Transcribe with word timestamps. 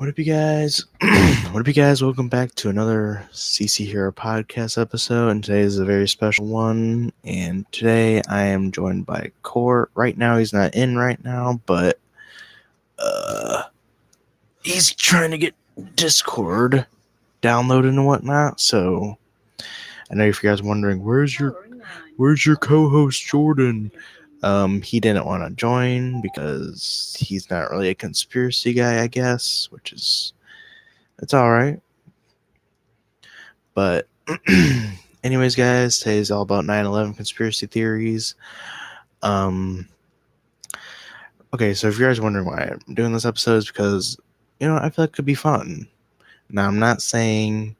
What 0.00 0.08
up, 0.08 0.18
you 0.18 0.24
guys? 0.24 0.86
what 1.50 1.60
up, 1.60 1.66
you 1.66 1.74
guys? 1.74 2.02
Welcome 2.02 2.30
back 2.30 2.54
to 2.54 2.70
another 2.70 3.28
CC 3.34 3.84
Hero 3.84 4.10
podcast 4.10 4.80
episode. 4.80 5.28
And 5.28 5.44
today 5.44 5.60
is 5.60 5.76
a 5.76 5.84
very 5.84 6.08
special 6.08 6.46
one. 6.46 7.12
And 7.22 7.70
today 7.70 8.22
I 8.26 8.44
am 8.44 8.72
joined 8.72 9.04
by 9.04 9.30
Cort. 9.42 9.90
Right 9.94 10.16
now, 10.16 10.38
he's 10.38 10.54
not 10.54 10.74
in 10.74 10.96
right 10.96 11.22
now, 11.22 11.60
but 11.66 11.98
uh, 12.98 13.64
he's 14.62 14.90
trying 14.94 15.32
to 15.32 15.38
get 15.38 15.54
Discord 15.96 16.86
downloaded 17.42 17.90
and 17.90 18.06
whatnot. 18.06 18.58
So 18.58 19.18
I 20.10 20.14
know 20.14 20.24
if 20.24 20.42
you 20.42 20.48
guys 20.48 20.62
are 20.62 20.66
wondering, 20.66 21.04
where's 21.04 21.38
your 21.38 21.68
where's 22.16 22.46
your 22.46 22.56
co-host 22.56 23.22
Jordan? 23.22 23.92
Um, 24.42 24.80
he 24.80 25.00
didn't 25.00 25.26
want 25.26 25.44
to 25.44 25.50
join 25.50 26.20
because 26.22 27.16
he's 27.18 27.50
not 27.50 27.70
really 27.70 27.90
a 27.90 27.94
conspiracy 27.94 28.72
guy, 28.72 29.02
I 29.02 29.06
guess, 29.06 29.68
which 29.70 29.92
is 29.92 30.32
it's 31.20 31.34
all 31.34 31.50
right. 31.50 31.80
But 33.74 34.08
anyways, 35.24 35.56
guys, 35.56 35.98
today's 35.98 36.30
all 36.30 36.42
about 36.42 36.64
9/11 36.64 37.16
conspiracy 37.16 37.66
theories. 37.66 38.34
Um 39.22 39.86
okay, 41.52 41.74
so 41.74 41.88
if 41.88 41.98
you 41.98 42.06
guys 42.06 42.18
are 42.18 42.22
wondering 42.22 42.46
why 42.46 42.72
I'm 42.86 42.94
doing 42.94 43.12
this 43.12 43.26
episode 43.26 43.56
is 43.56 43.66
because 43.66 44.18
you 44.60 44.68
know, 44.68 44.76
I 44.76 44.90
feel 44.90 45.04
like 45.04 45.10
it 45.10 45.14
could 45.14 45.24
be 45.24 45.34
fun. 45.34 45.88
Now, 46.50 46.66
I'm 46.66 46.78
not 46.78 47.02
saying 47.02 47.76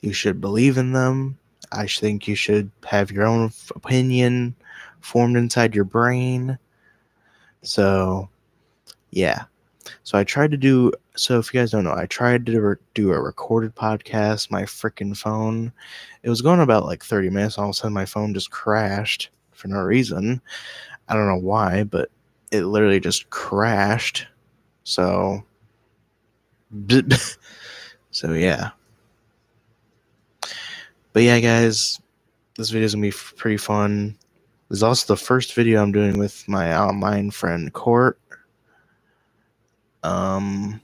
you 0.00 0.12
should 0.12 0.40
believe 0.40 0.76
in 0.76 0.92
them. 0.92 1.38
I 1.72 1.86
think 1.86 2.28
you 2.28 2.34
should 2.34 2.70
have 2.84 3.10
your 3.10 3.26
own 3.26 3.52
opinion 3.74 4.54
formed 5.04 5.36
inside 5.36 5.74
your 5.74 5.84
brain. 5.84 6.58
So, 7.62 8.28
yeah. 9.10 9.44
So 10.02 10.18
I 10.18 10.24
tried 10.24 10.50
to 10.52 10.56
do. 10.56 10.92
So 11.14 11.38
if 11.38 11.52
you 11.52 11.60
guys 11.60 11.70
don't 11.70 11.84
know, 11.84 11.94
I 11.94 12.06
tried 12.06 12.46
to 12.46 12.60
re- 12.60 12.76
do 12.94 13.12
a 13.12 13.20
recorded 13.20 13.74
podcast. 13.74 14.50
My 14.50 14.62
freaking 14.62 15.16
phone. 15.16 15.72
It 16.22 16.30
was 16.30 16.40
going 16.40 16.60
about 16.60 16.86
like 16.86 17.04
30 17.04 17.30
minutes. 17.30 17.58
All 17.58 17.66
of 17.66 17.70
a 17.70 17.74
sudden, 17.74 17.92
my 17.92 18.06
phone 18.06 18.32
just 18.32 18.50
crashed 18.50 19.30
for 19.52 19.68
no 19.68 19.80
reason. 19.80 20.40
I 21.08 21.14
don't 21.14 21.28
know 21.28 21.36
why, 21.36 21.84
but 21.84 22.10
it 22.50 22.64
literally 22.64 23.00
just 23.00 23.28
crashed. 23.30 24.26
So. 24.84 25.44
so 28.10 28.32
yeah. 28.32 28.70
But 31.12 31.22
yeah, 31.22 31.38
guys, 31.40 32.00
this 32.56 32.70
video 32.70 32.86
is 32.86 32.94
gonna 32.94 33.06
be 33.06 33.12
pretty 33.12 33.58
fun. 33.58 34.16
This 34.68 34.78
is 34.78 34.82
also 34.82 35.12
the 35.14 35.20
first 35.20 35.54
video 35.54 35.82
I'm 35.82 35.92
doing 35.92 36.18
with 36.18 36.46
my 36.48 36.76
online 36.76 37.30
friend 37.30 37.72
Cort. 37.72 38.18
Um, 40.02 40.80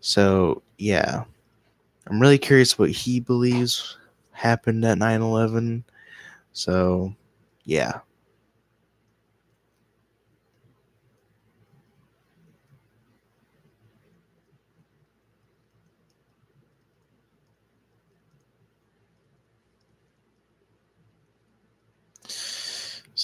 so 0.00 0.62
yeah, 0.78 1.24
I'm 2.06 2.20
really 2.20 2.38
curious 2.38 2.78
what 2.78 2.90
he 2.90 3.20
believes 3.20 3.96
happened 4.32 4.84
at 4.84 4.98
9 4.98 5.20
11. 5.22 5.84
So 6.52 7.14
yeah. 7.64 8.00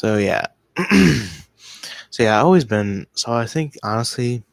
So 0.06 0.18
yeah. 0.18 0.46
so 2.10 2.22
yeah, 2.22 2.38
I've 2.38 2.44
always 2.44 2.64
been 2.64 3.08
so 3.14 3.32
I 3.32 3.44
think 3.44 3.74
honestly 3.82 4.44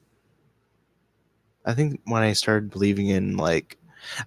I 1.64 1.76
think 1.76 2.02
when 2.06 2.24
I 2.24 2.34
started 2.34 2.72
believing 2.72 3.10
in 3.10 3.38
like 3.38 3.78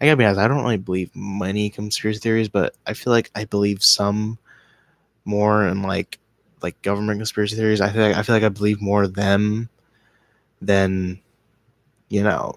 I 0.01 0.05
gotta 0.05 0.17
be 0.17 0.25
honest, 0.25 0.39
I 0.39 0.47
don't 0.47 0.63
really 0.63 0.77
believe 0.77 1.11
many 1.17 1.69
conspiracy 1.69 2.21
theories, 2.21 2.49
but 2.49 2.77
I 2.87 2.93
feel 2.93 3.13
like 3.13 3.33
I 3.35 3.45
believe 3.45 3.83
some 3.83 4.39
more 5.25 5.67
in 5.67 5.83
like 5.83 6.21
like 6.63 6.81
government 6.83 7.19
conspiracy 7.19 7.57
theories. 7.57 7.81
I 7.81 7.91
feel 7.91 8.03
like 8.03 8.17
I 8.17 8.23
feel 8.23 8.37
like 8.37 8.45
I 8.45 8.49
believe 8.49 8.81
more 8.81 9.09
them 9.09 9.69
than 10.63 11.19
you 12.09 12.23
know 12.23 12.55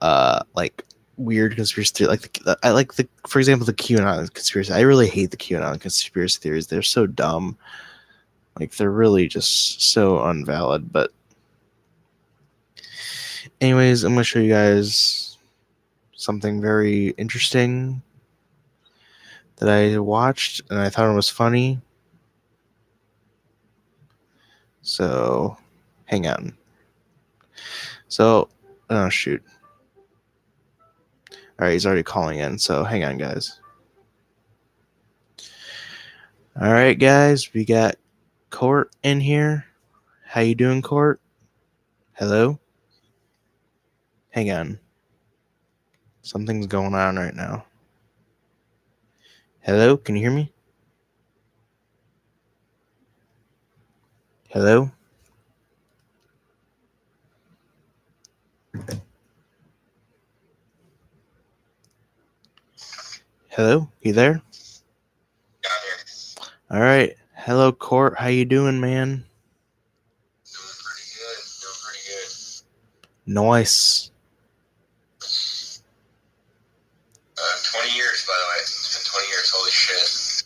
uh 0.00 0.44
like 0.54 0.82
weird 1.20 1.54
conspiracy 1.54 1.92
theory. 1.92 2.08
Like 2.08 2.32
the, 2.32 2.58
I 2.62 2.70
like 2.70 2.94
the, 2.94 3.06
for 3.28 3.38
example, 3.38 3.66
the 3.66 3.74
QAnon 3.74 4.32
conspiracy. 4.32 4.72
I 4.72 4.80
really 4.80 5.08
hate 5.08 5.30
the 5.30 5.36
QAnon 5.36 5.80
conspiracy 5.80 6.40
theories. 6.40 6.66
They're 6.66 6.82
so 6.82 7.06
dumb. 7.06 7.56
Like 8.58 8.74
they're 8.76 8.90
really 8.90 9.28
just 9.28 9.82
so 9.82 10.22
unvalid. 10.22 10.92
But, 10.92 11.12
anyways, 13.60 14.02
I'm 14.02 14.14
gonna 14.14 14.24
show 14.24 14.40
you 14.40 14.52
guys 14.52 15.38
something 16.14 16.60
very 16.60 17.10
interesting 17.10 18.02
that 19.56 19.68
I 19.68 19.98
watched 19.98 20.62
and 20.70 20.78
I 20.78 20.88
thought 20.88 21.10
it 21.10 21.14
was 21.14 21.28
funny. 21.28 21.80
So, 24.82 25.56
hang 26.06 26.26
on. 26.26 26.56
So, 28.08 28.48
oh 28.88 29.08
shoot. 29.08 29.42
All 31.60 31.66
right, 31.66 31.74
he's 31.74 31.84
already 31.84 32.02
calling 32.02 32.38
in, 32.38 32.58
so 32.58 32.84
hang 32.84 33.04
on, 33.04 33.18
guys. 33.18 33.60
All 36.58 36.72
right, 36.72 36.98
guys, 36.98 37.52
we 37.52 37.66
got 37.66 37.96
Cort 38.48 38.90
in 39.02 39.20
here. 39.20 39.66
How 40.24 40.40
you 40.40 40.54
doing, 40.54 40.80
Cort? 40.80 41.20
Hello? 42.14 42.58
Hang 44.30 44.50
on. 44.50 44.78
Something's 46.22 46.66
going 46.66 46.94
on 46.94 47.16
right 47.16 47.34
now. 47.34 47.66
Hello, 49.60 49.98
can 49.98 50.16
you 50.16 50.22
hear 50.22 50.30
me? 50.30 50.50
Hello? 54.48 54.90
Hello, 63.50 63.88
you 64.00 64.12
there? 64.12 64.40
All 66.70 66.78
right. 66.78 67.16
Hello, 67.34 67.72
Cort. 67.72 68.16
How 68.16 68.28
you 68.28 68.44
doing, 68.44 68.78
man? 68.78 69.08
Doing 69.08 69.24
pretty 70.84 71.08
good. 71.18 71.36
Doing 71.60 71.74
pretty 71.82 71.98
good. 72.06 73.34
Nice. 73.34 74.12
Uh, 77.36 77.42
20 77.72 77.96
years, 77.96 78.24
by 78.24 78.34
the 78.38 78.46
way. 78.46 78.60
It's 78.60 78.96
been 78.96 79.04
20 79.20 79.26
years. 79.32 79.50
Holy 79.52 79.70
shit. 79.72 80.44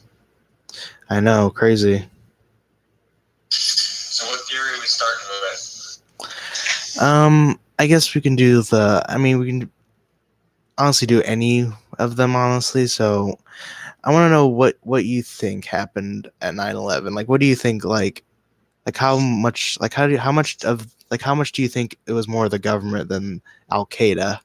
I 1.11 1.21
know, 1.21 1.51
crazy. 1.51 2.09
So, 3.51 4.27
what 4.29 4.41
theory 4.49 4.79
are 4.79 4.81
we 4.81 4.87
starting 4.87 5.27
with? 5.53 7.03
Um, 7.03 7.61
I 7.79 7.87
guess 7.87 8.15
we 8.15 8.23
can 8.23 8.35
do 8.35 8.63
the. 8.63 9.05
I 9.07 9.19
mean, 9.19 9.39
we 9.39 9.47
can 9.47 9.71
honestly 10.79 11.07
do 11.07 11.23
any 11.23 11.67
of 11.99 12.17
them, 12.17 12.37
honestly. 12.37 12.87
So, 12.87 13.39
I 14.05 14.13
want 14.13 14.27
to 14.27 14.31
know 14.31 14.47
what 14.47 14.77
what 14.83 15.05
you 15.05 15.23
think 15.23 15.65
happened 15.65 16.31
at 16.43 16.55
9-11. 16.55 17.15
Like, 17.15 17.29
what 17.29 17.41
do 17.41 17.47
you 17.47 17.57
think? 17.57 17.85
Like, 17.85 18.23
like 18.87 18.97
how 18.97 19.19
much? 19.19 19.79
Like, 19.81 19.95
how 19.95 20.07
do 20.07 20.13
you, 20.13 20.19
how 20.19 20.33
much 20.33 20.63
of 20.65 20.95
like 21.11 21.23
how 21.23 21.35
much 21.35 21.53
do 21.53 21.63
you 21.63 21.69
think 21.69 21.97
it 22.07 22.13
was 22.13 22.29
more 22.29 22.49
the 22.49 22.59
government 22.59 23.09
than 23.09 23.41
Al 23.71 23.87
Qaeda? 23.87 24.41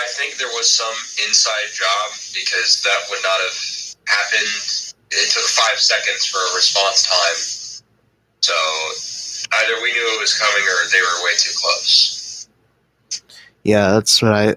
I 0.00 0.06
think 0.16 0.38
there 0.38 0.48
was 0.54 0.70
some 0.70 0.94
inside 1.26 1.68
job 1.74 2.06
because 2.32 2.82
that 2.84 3.00
would 3.10 3.22
not 3.22 3.40
have 3.40 3.58
happened. 4.06 4.94
It 5.10 5.30
took 5.30 5.44
five 5.44 5.78
seconds 5.78 6.26
for 6.26 6.38
a 6.38 6.54
response 6.54 7.06
time. 7.06 7.40
So, 8.40 8.54
either 9.60 9.82
we 9.82 9.92
knew 9.92 10.06
it 10.14 10.20
was 10.20 10.38
coming 10.38 10.62
or 10.62 10.88
they 10.92 11.00
were 11.00 11.24
way 11.24 11.32
too 11.36 11.52
close. 11.56 12.17
Yeah, 13.68 13.90
that's 13.92 14.22
what 14.22 14.32
I. 14.32 14.56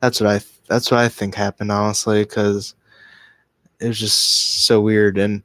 That's 0.00 0.18
what 0.18 0.30
I. 0.30 0.40
That's 0.66 0.90
what 0.90 1.00
I 1.00 1.10
think 1.10 1.34
happened, 1.34 1.70
honestly, 1.70 2.22
because 2.22 2.74
it 3.80 3.88
was 3.88 3.98
just 3.98 4.64
so 4.64 4.80
weird. 4.80 5.18
And 5.18 5.42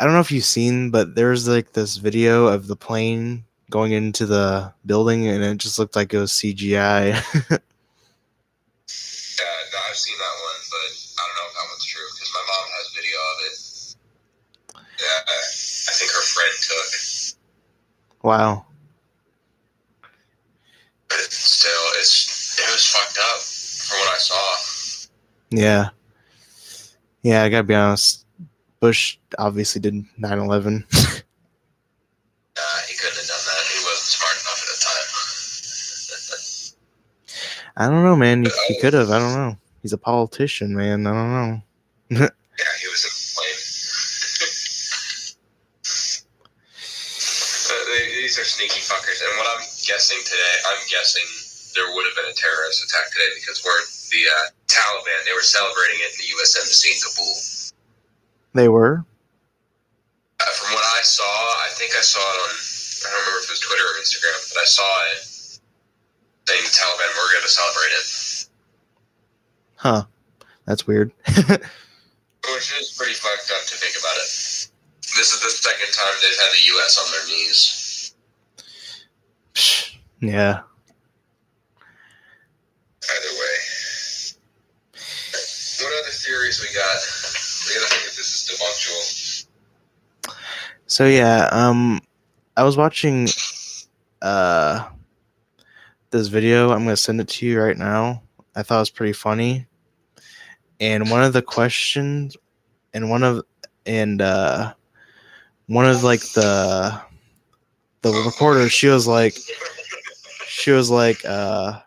I 0.00 0.02
don't 0.04 0.12
know 0.12 0.18
if 0.18 0.32
you've 0.32 0.42
seen, 0.42 0.90
but 0.90 1.14
there's 1.14 1.46
like 1.46 1.72
this 1.72 1.98
video 1.98 2.48
of 2.48 2.66
the 2.66 2.74
plane 2.74 3.44
going 3.70 3.92
into 3.92 4.26
the 4.26 4.74
building, 4.86 5.28
and 5.28 5.40
it 5.44 5.58
just 5.58 5.78
looked 5.78 5.94
like 5.94 6.12
it 6.12 6.18
was 6.18 6.32
CGI. 6.32 7.14
Yeah, 9.38 9.44
no, 9.70 9.78
I've 9.88 9.94
seen 9.94 10.18
that 10.18 10.36
one, 10.42 10.60
but 10.66 10.90
I 11.14 11.22
don't 11.28 11.36
know 11.38 11.46
if 11.46 11.54
that 11.54 11.66
one's 11.70 11.84
true 11.84 12.08
because 12.10 12.32
my 12.34 12.42
mom 12.42 12.66
has 12.74 12.90
video 12.90 13.18
of 13.22 13.38
it. 13.46 13.58
Yeah, 14.98 15.20
I 15.30 15.92
think 15.94 16.10
her 16.10 16.26
friend 16.34 16.56
took. 16.58 18.24
wow. 18.24 18.67
Yeah. 25.50 25.88
Yeah, 27.22 27.42
I 27.42 27.48
gotta 27.48 27.64
be 27.64 27.74
honest. 27.74 28.26
Bush 28.80 29.18
obviously 29.38 29.80
did 29.80 30.04
9 30.18 30.38
11. 30.38 30.84
uh, 30.92 30.98
he 32.86 32.94
couldn't 32.94 33.16
have 33.16 33.26
done 33.26 33.44
that. 33.44 33.66
He 33.68 33.78
wasn't 33.84 34.14
smart 34.14 34.36
enough 34.38 34.62
at 34.62 34.68
the 34.70 34.78
time. 34.80 35.08
I 37.76 37.88
don't 37.88 38.04
know, 38.04 38.16
man. 38.16 38.44
He, 38.44 38.50
he 38.68 38.78
uh, 38.78 38.80
could 38.80 38.94
have. 38.94 39.10
I 39.10 39.18
don't 39.18 39.34
know. 39.34 39.56
He's 39.82 39.92
a 39.92 39.98
politician, 39.98 40.76
man. 40.76 41.06
I 41.06 41.12
don't 41.12 41.32
know. 41.32 41.62
yeah, 42.10 42.28
he 42.80 42.88
was 42.88 43.04
a 43.04 43.10
flame. 43.10 43.54
uh, 47.70 47.74
these 48.18 48.38
are 48.38 48.44
sneaky 48.44 48.80
fuckers. 48.80 49.22
And 49.22 49.36
what 49.38 49.46
I'm 49.58 49.66
guessing 49.86 50.18
today, 50.24 50.54
I'm 50.70 50.86
guessing 50.90 51.24
there 51.74 51.92
would 51.94 52.06
have 52.06 52.14
been 52.14 52.30
a 52.30 52.34
terrorist 52.34 52.84
attack 52.84 53.10
today 53.12 53.30
because 53.38 53.62
we're 53.64 53.84
the. 54.10 54.26
Uh, 54.26 54.50
Taliban. 54.78 55.18
They 55.26 55.34
were 55.34 55.42
celebrating 55.42 55.98
it 56.06 56.14
in 56.14 56.18
the 56.22 56.30
U.S. 56.38 56.54
Embassy 56.54 56.94
in 56.94 56.98
Kabul. 57.02 57.34
They 58.54 58.68
were. 58.70 59.02
Uh, 60.38 60.52
from 60.54 60.70
what 60.74 60.86
I 60.86 61.02
saw, 61.02 61.26
I 61.66 61.68
think 61.74 61.98
I 61.98 62.00
saw 62.00 62.22
it 62.22 62.38
on, 62.46 62.52
I 62.54 63.06
don't 63.10 63.20
remember 63.26 63.42
if 63.42 63.50
it 63.50 63.58
was 63.58 63.62
Twitter 63.66 63.82
or 63.82 63.98
Instagram, 63.98 64.38
but 64.54 64.58
I 64.62 64.68
saw 64.70 64.86
it 65.10 65.20
saying 66.46 66.62
the 66.62 66.70
Taliban 66.70 67.10
were 67.12 67.28
going 67.34 67.42
to 67.42 67.50
celebrate 67.50 67.92
it, 67.98 68.06
Huh. 69.78 70.04
That's 70.64 70.86
weird. 70.86 71.12
which 71.26 72.72
is 72.80 72.94
pretty 72.96 73.14
fucked 73.14 73.50
up 73.54 73.64
to 73.66 73.74
think 73.76 73.94
about 73.96 74.16
it. 74.16 74.30
This 75.16 75.32
is 75.32 75.40
the 75.40 75.50
second 75.50 75.92
time 75.92 76.12
they've 76.20 76.38
had 76.38 76.50
the 76.52 76.64
U.S. 76.74 76.98
on 76.98 77.12
their 77.12 77.26
knees. 77.26 78.14
yeah. 80.20 80.60
Either 83.04 83.32
way. 83.38 83.57
What 85.88 86.04
other 86.04 86.12
theories 86.12 86.60
we 86.60 86.66
got? 86.74 86.96
We 87.66 87.80
gotta 87.80 87.94
think 87.94 88.08
if 88.08 88.16
this 88.16 88.28
is 88.28 89.46
debunkable. 90.26 90.34
So 90.86 91.06
yeah, 91.06 91.48
um 91.50 92.02
I 92.58 92.62
was 92.62 92.76
watching 92.76 93.26
uh 94.20 94.86
this 96.10 96.28
video. 96.28 96.72
I'm 96.72 96.84
gonna 96.84 96.94
send 96.94 97.22
it 97.22 97.28
to 97.28 97.46
you 97.46 97.58
right 97.62 97.78
now. 97.78 98.22
I 98.54 98.62
thought 98.62 98.76
it 98.76 98.80
was 98.80 98.90
pretty 98.90 99.14
funny. 99.14 99.66
And 100.78 101.10
one 101.10 101.24
of 101.24 101.32
the 101.32 101.40
questions 101.40 102.36
and 102.92 103.08
one 103.08 103.22
of 103.22 103.42
and 103.86 104.20
uh 104.20 104.74
one 105.68 105.86
of 105.86 106.04
like 106.04 106.20
the 106.32 107.00
the 108.02 108.12
reporters, 108.26 108.72
she 108.72 108.88
was 108.88 109.06
like 109.06 109.38
she 110.48 110.70
was 110.70 110.90
like 110.90 111.24
uh 111.24 111.80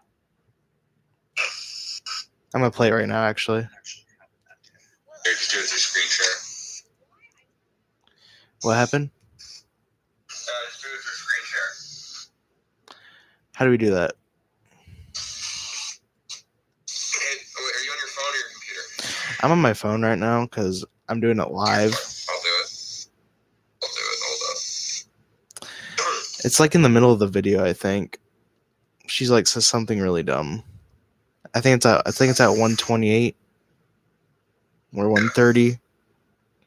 I'm 2.54 2.62
gonna 2.62 2.72
play 2.72 2.90
it 2.90 2.94
right 2.94 3.08
now 3.08 3.24
actually. 3.24 3.68
What 8.62 8.76
happened? 8.76 9.10
How 13.54 13.66
do 13.66 13.72
we 13.72 13.78
do 13.78 13.92
that? 13.92 14.14
Are 17.62 17.84
you 17.84 17.92
on 17.92 17.98
your 17.98 18.08
phone 18.08 18.34
or 18.34 18.38
your 18.38 18.50
computer? 18.54 18.82
I'm 19.42 19.52
on 19.52 19.60
my 19.60 19.74
phone 19.74 20.02
right 20.04 20.18
now 20.18 20.46
because 20.46 20.84
I'm 21.08 21.20
doing 21.20 21.40
it 21.40 21.52
live. 21.52 21.94
It's 26.44 26.60
like 26.60 26.74
in 26.74 26.82
the 26.82 26.90
middle 26.90 27.12
of 27.12 27.20
the 27.20 27.28
video, 27.28 27.64
I 27.64 27.74
think. 27.74 28.20
She's 29.06 29.30
like 29.30 29.46
says 29.46 29.66
something 29.66 30.00
really 30.00 30.24
dumb. 30.24 30.64
I 31.54 31.62
think 31.62 31.78
it's 31.78 31.86
at 31.86 32.02
I 32.06 32.12
think 32.12 32.32
it's 32.32 32.40
at 32.40 32.50
128 32.50 33.36
or 34.96 35.10
130. 35.10 35.80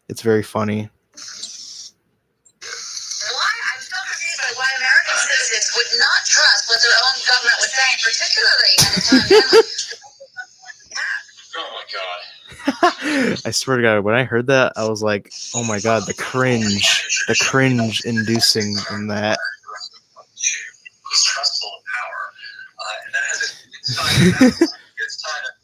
It's 0.09 0.23
very 0.23 0.43
funny. 0.43 0.82
Why 0.82 0.88
I'm 3.73 3.81
so 3.81 3.97
confused 4.05 4.56
why 4.56 4.69
American 4.76 5.17
citizens 5.17 5.73
would 5.76 5.91
not 5.99 6.21
trust 6.26 6.69
what 6.69 6.81
their 6.82 6.99
own 7.00 7.19
government 7.29 7.59
was 7.61 7.73
saying, 7.73 7.97
particularly 8.05 8.75
at 8.81 8.93
a 8.97 9.00
time 9.09 9.65
Oh 11.56 11.70
my 11.73 11.85
god. 11.93 12.20
I 13.47 13.50
swear 13.50 13.77
to 13.77 13.82
God, 13.82 14.00
when 14.00 14.15
I 14.15 14.25
heard 14.25 14.49
that, 14.49 14.73
I 14.77 14.88
was 14.88 15.03
like, 15.03 15.32
"Oh 15.55 15.62
my 15.65 15.79
God, 15.79 16.06
the 16.06 16.15
cringe, 16.15 17.25
the 17.29 17.37
cringe 17.41 18.03
inducing 18.05 18.75
in 18.91 19.06
that." 19.09 19.38
Distrustful 21.12 21.69
of 21.69 21.85
power. 21.85 22.32
Uh, 22.81 23.05
and 23.06 23.15
that 23.15 23.55
has 23.84 23.98
a, 23.98 24.48
it's 24.48 24.58
tied 24.58 24.75
it's 24.98 25.16
tied 25.20 25.44
up. 25.44 25.56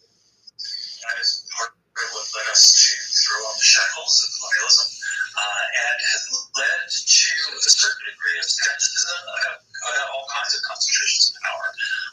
That 1.01 1.17
is 1.21 1.49
part 1.57 1.73
of 1.73 2.09
what 2.13 2.27
led 2.37 2.49
us 2.53 2.63
to 2.77 2.93
throw 3.25 3.41
off 3.49 3.57
the 3.57 3.65
shackles 3.65 4.15
of 4.25 4.29
colonialism 4.37 4.89
uh, 5.37 5.65
and 5.81 5.97
has 6.01 6.23
led 6.57 6.83
to 6.91 7.33
a 7.57 7.71
certain 7.73 8.05
degree 8.13 8.39
of 8.41 8.47
skepticism 8.47 9.21
about, 9.25 9.59
about 9.65 10.09
all 10.13 10.27
kinds 10.29 10.53
of 10.55 10.61
concentrations 10.69 11.33
of 11.33 11.37
power. 11.41 11.67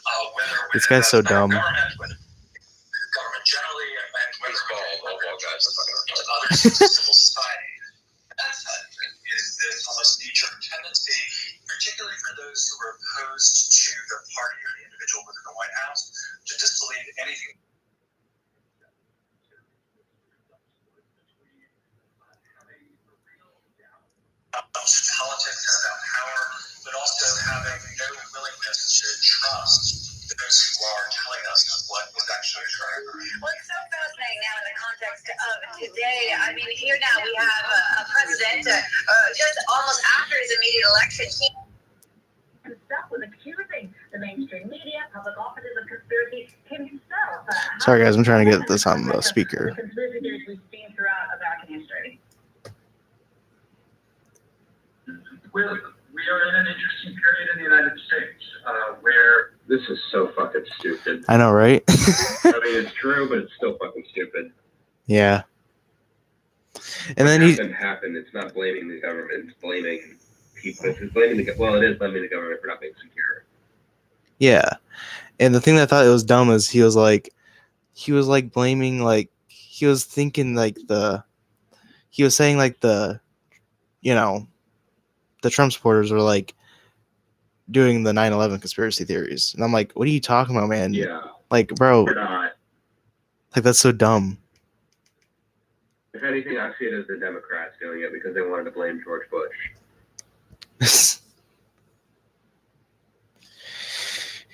Uh, 0.08 0.24
whether 0.36 0.56
This 0.72 0.86
guy's 0.88 1.08
so 1.08 1.20
dumb. 1.20 1.52
Government, 1.52 1.92
whether 2.00 2.16
government 2.16 3.44
generally, 3.44 3.90
and 3.98 4.08
and 4.08 4.30
whether 4.40 4.60
whether 5.04 5.36
guys 5.44 5.64
other 5.68 6.50
civil 6.56 7.14
those 12.48 12.64
who 12.72 12.76
are 12.80 12.96
opposed 12.96 13.68
to 13.68 13.92
the 13.92 14.18
party 14.32 14.60
or 14.64 14.72
the 14.80 14.84
individual 14.88 15.20
within 15.28 15.44
the 15.44 15.56
White 15.60 15.74
House, 15.84 16.08
to 16.48 16.52
disbelieve 16.56 17.04
anything. 17.20 17.60
About 24.56 24.72
politics 24.72 25.62
and 25.68 25.76
about 25.76 26.00
power, 26.08 26.40
but 26.88 26.92
also 26.96 27.26
having 27.52 27.80
no 28.00 28.08
willingness 28.32 28.80
to 28.96 29.06
trust 29.20 30.08
those 30.38 30.56
who 30.60 30.84
are 30.84 31.06
telling 31.12 31.44
us 31.52 31.60
what 31.88 32.04
is 32.12 32.26
actually 32.32 32.64
occurring. 32.64 33.28
Well, 33.40 33.52
it's 33.52 33.68
so 33.68 33.78
fascinating 33.92 34.40
now 34.44 34.54
in 34.60 34.64
the 34.72 34.76
context 34.76 35.24
of 35.28 35.56
today. 35.76 36.22
I 36.36 36.52
mean, 36.52 36.68
here 36.76 36.96
now 37.00 37.16
we 37.20 37.32
have 37.36 37.64
a, 37.64 37.80
a 38.00 38.04
president 38.08 38.64
uh, 38.68 38.76
uh, 38.76 39.28
just 39.34 39.56
almost 39.68 40.00
after 40.20 40.36
his 40.38 40.52
immediate 40.52 40.86
election. 40.94 41.26
He 41.32 41.48
was 41.52 41.57
the 44.18 44.26
mainstream 44.26 44.68
media, 44.68 45.00
public 45.14 45.36
offices 45.38 45.70
of 45.80 45.88
conspiracy 45.88 46.48
himself. 46.64 47.46
Uh, 47.48 47.54
Sorry, 47.80 48.02
guys, 48.04 48.16
I'm 48.16 48.24
trying 48.24 48.44
to 48.46 48.58
get 48.58 48.66
this 48.68 48.86
on 48.86 49.06
the 49.06 49.20
speaker. 49.20 49.74
Conspiracy 49.76 50.20
theories 50.20 50.42
we've 50.48 50.60
seen 50.70 50.94
throughout 50.94 51.36
American 51.36 51.80
history. 51.80 52.20
We're, 55.52 55.72
we 56.14 56.22
are 56.30 56.48
in 56.48 56.54
an 56.54 56.66
interesting 56.66 57.14
period 57.22 57.48
in 57.54 57.58
the 57.58 57.64
United 57.64 57.98
States 58.06 58.42
uh, 58.66 58.94
where 59.00 59.52
this 59.66 59.80
is 59.88 59.98
so 60.12 60.30
fucking 60.36 60.64
stupid. 60.78 61.24
I 61.28 61.36
know, 61.36 61.52
right? 61.52 61.82
I 61.88 61.92
mean, 62.64 62.76
it's 62.84 62.92
true, 62.94 63.28
but 63.28 63.38
it's 63.38 63.52
still 63.56 63.76
fucking 63.78 64.04
stupid. 64.10 64.52
yeah. 65.06 65.42
And 67.16 67.26
then 67.26 67.40
he, 67.40 67.50
Nothing 67.52 67.72
happened. 67.72 68.16
It's 68.16 68.32
not 68.32 68.54
blaming 68.54 68.88
the 68.88 69.00
government. 69.00 69.48
It's 69.48 69.58
blaming 69.60 70.16
people. 70.54 70.84
It's 70.86 71.12
blaming 71.12 71.38
the 71.38 71.44
go- 71.44 71.54
well, 71.58 71.74
it 71.74 71.82
is 71.82 71.98
blaming 71.98 72.22
the 72.22 72.28
government 72.28 72.60
for 72.60 72.68
not 72.68 72.80
being 72.80 72.92
secure. 73.02 73.44
Yeah. 74.38 74.70
And 75.40 75.54
the 75.54 75.60
thing 75.60 75.76
that 75.76 75.82
I 75.82 75.86
thought 75.86 76.06
it 76.06 76.10
was 76.10 76.24
dumb 76.24 76.50
is 76.50 76.68
he 76.68 76.82
was 76.82 76.96
like, 76.96 77.32
he 77.92 78.12
was 78.12 78.26
like 78.26 78.52
blaming 78.52 79.02
like 79.02 79.30
he 79.46 79.86
was 79.86 80.04
thinking 80.04 80.54
like 80.54 80.76
the, 80.86 81.22
he 82.10 82.22
was 82.22 82.34
saying 82.34 82.56
like 82.56 82.80
the, 82.80 83.20
you 84.00 84.14
know, 84.14 84.46
the 85.42 85.50
Trump 85.50 85.72
supporters 85.72 86.10
were 86.10 86.20
like 86.20 86.54
doing 87.70 88.02
the 88.02 88.12
9/11 88.12 88.60
conspiracy 88.60 89.04
theories, 89.04 89.54
and 89.54 89.62
I'm 89.62 89.72
like, 89.72 89.92
what 89.92 90.08
are 90.08 90.10
you 90.10 90.20
talking 90.20 90.56
about, 90.56 90.68
man? 90.68 90.94
Yeah, 90.94 91.20
Like, 91.50 91.68
bro, 91.74 92.04
like 93.54 93.64
that's 93.64 93.78
so 93.78 93.92
dumb. 93.92 94.38
If 96.14 96.22
anything, 96.22 96.58
I 96.58 96.72
see 96.78 96.86
it 96.86 96.94
as 96.94 97.06
the 97.06 97.16
Democrats 97.16 97.74
doing 97.80 98.02
it 98.02 98.12
because 98.12 98.34
they 98.34 98.42
wanted 98.42 98.64
to 98.64 98.70
blame 98.72 99.00
George 99.04 99.28
Bush. 99.30 101.20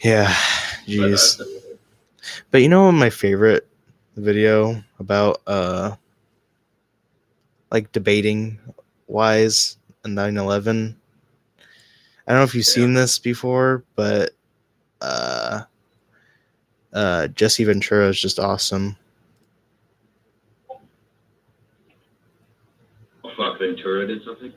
yeah, 0.04 0.28
But, 0.87 0.92
jeez. 0.92 1.40
uh, 1.40 1.44
But 2.50 2.62
you 2.62 2.68
know 2.68 2.92
my 2.92 3.11
favorite 3.11 3.66
video 4.16 4.80
about 5.00 5.40
uh 5.49 5.96
like 7.73 7.90
debating 7.90 8.61
wise 9.08 9.76
and 10.04 10.16
9/11 10.16 10.94
I 12.26 12.32
don't 12.32 12.40
know 12.40 12.44
if 12.44 12.54
you've 12.54 12.64
seen 12.64 12.94
this 12.94 13.18
before, 13.18 13.82
but 13.96 14.30
uh 15.00 15.62
uh 16.92 17.26
Jesse 17.28 17.64
Ventura 17.64 18.08
is 18.08 18.20
just 18.20 18.38
awesome. 18.38 18.96
fuck, 23.37 23.58
Ventura 23.58 24.06
did 24.06 24.23
something. 24.25 24.52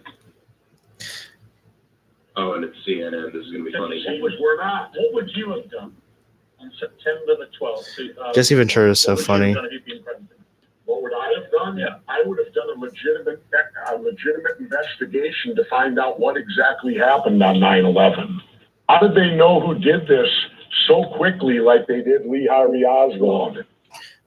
And 2.63 2.73
CNN. 2.85 3.33
This 3.33 3.45
is 3.45 3.51
gonna 3.51 3.63
be 3.63 3.71
funny. 3.71 4.03
What 4.05 4.21
would, 4.21 4.33
we're 4.39 4.57
not, 4.57 4.91
what 4.95 5.13
would 5.13 5.29
you 5.35 5.51
have 5.51 5.69
done 5.69 5.95
on 6.59 6.71
September 6.79 7.35
the 7.37 7.47
twelfth? 7.57 7.87
Jesse 8.33 8.55
Ventura 8.55 8.91
is 8.91 8.99
so 8.99 9.15
funny. 9.15 9.55
What 10.85 11.03
would 11.03 11.13
I 11.13 11.33
have 11.39 11.51
done? 11.51 11.77
Yeah. 11.77 11.99
I 12.07 12.23
would 12.25 12.39
have 12.39 12.53
done 12.53 12.69
a 12.75 12.79
legitimate, 12.79 13.43
a 13.91 13.97
legitimate 13.97 14.59
investigation 14.59 15.55
to 15.55 15.65
find 15.65 15.99
out 15.99 16.19
what 16.19 16.37
exactly 16.37 16.95
happened 16.95 17.43
on 17.43 17.57
9/11. 17.57 18.41
How 18.87 18.99
did 18.99 19.13
they 19.13 19.35
know 19.35 19.59
who 19.59 19.77
did 19.77 20.07
this 20.07 20.29
so 20.87 21.03
quickly 21.15 21.59
like 21.59 21.87
they 21.87 22.01
did 22.01 22.25
Lee 22.25 22.47
Harvey 22.49 22.85
Oswald. 22.85 23.63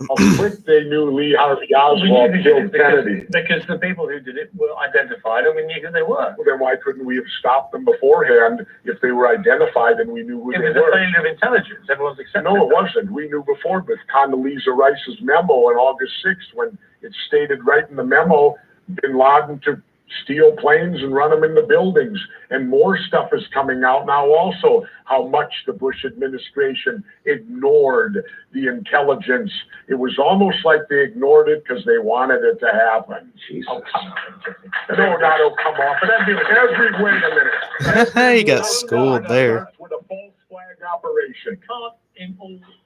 How 0.08 0.14
quick 0.38 0.64
they 0.64 0.84
knew 0.84 1.10
Lee 1.10 1.34
Harvey 1.38 1.74
Oswald 1.74 2.32
killed 2.42 2.72
Kennedy. 2.72 3.26
Because 3.30 3.66
the 3.68 3.78
people 3.78 4.08
who 4.08 4.18
did 4.20 4.36
it 4.38 4.50
were 4.56 4.74
identified 4.78 5.44
and 5.44 5.54
we 5.54 5.66
knew 5.66 5.80
who 5.84 5.92
they 5.92 6.02
were. 6.02 6.34
Well, 6.36 6.44
then 6.46 6.58
why 6.58 6.76
couldn't 6.76 7.04
we 7.04 7.16
have 7.16 7.24
stopped 7.38 7.72
them 7.72 7.84
beforehand 7.84 8.64
if 8.84 9.00
they 9.02 9.10
were 9.10 9.28
identified 9.28 10.00
and 10.00 10.10
we 10.10 10.22
knew 10.22 10.42
who 10.42 10.52
It 10.52 10.58
they 10.58 10.68
was 10.68 10.76
a 10.76 10.80
were? 10.80 10.92
failure 10.92 11.18
of 11.18 11.26
intelligence. 11.26 11.86
Everyone's 11.90 12.18
accepted 12.18 12.44
No, 12.44 12.56
it 12.68 12.72
wasn't. 12.72 13.12
We 13.12 13.28
knew 13.28 13.44
before 13.44 13.80
with 13.80 13.98
Condoleezza 14.14 14.74
Rice's 14.74 15.20
memo 15.20 15.52
on 15.68 15.76
August 15.76 16.12
6th 16.24 16.54
when 16.54 16.78
it 17.02 17.12
stated 17.28 17.64
right 17.66 17.88
in 17.88 17.96
the 17.96 18.04
memo, 18.04 18.56
Bin 19.02 19.18
Laden 19.18 19.60
to 19.64 19.82
steal 20.24 20.52
planes 20.56 21.02
and 21.02 21.14
run 21.14 21.30
them 21.30 21.44
into 21.44 21.62
buildings. 21.62 22.18
And 22.50 22.68
more 22.68 22.98
stuff 23.08 23.30
is 23.32 23.42
coming 23.52 23.84
out 23.84 24.06
now 24.06 24.32
also, 24.34 24.86
how 25.04 25.26
much 25.26 25.52
the 25.66 25.72
Bush 25.72 26.04
administration 26.04 27.04
ignored 27.24 28.24
the 28.52 28.66
intelligence. 28.68 29.52
It 29.88 29.94
was 29.94 30.18
almost 30.18 30.58
like 30.64 30.80
they 30.88 31.02
ignored 31.02 31.48
it 31.48 31.62
because 31.64 31.84
they 31.84 31.98
wanted 31.98 32.44
it 32.44 32.58
to 32.60 32.66
happen. 32.66 33.32
Jesus. 33.48 33.70
Oh. 33.70 33.80
No, 34.96 35.16
not, 35.16 35.40
oh, 35.40 35.54
come 35.62 35.74
on. 35.74 35.96
But 36.00 36.10
that'd 36.10 36.36
every, 36.36 37.04
wait 37.04 37.22
a 37.22 37.28
minute. 37.30 38.36
You 38.40 38.44
got 38.44 38.66
schooled 38.66 39.26
there. 39.28 39.68
With 39.78 39.92
a 39.92 40.04
false 40.08 40.34
flag 40.48 40.76
operation. 40.94 41.56
can't, 41.56 41.94
in 42.16 42.36
all 42.38 42.48
seriousness, 42.48 42.79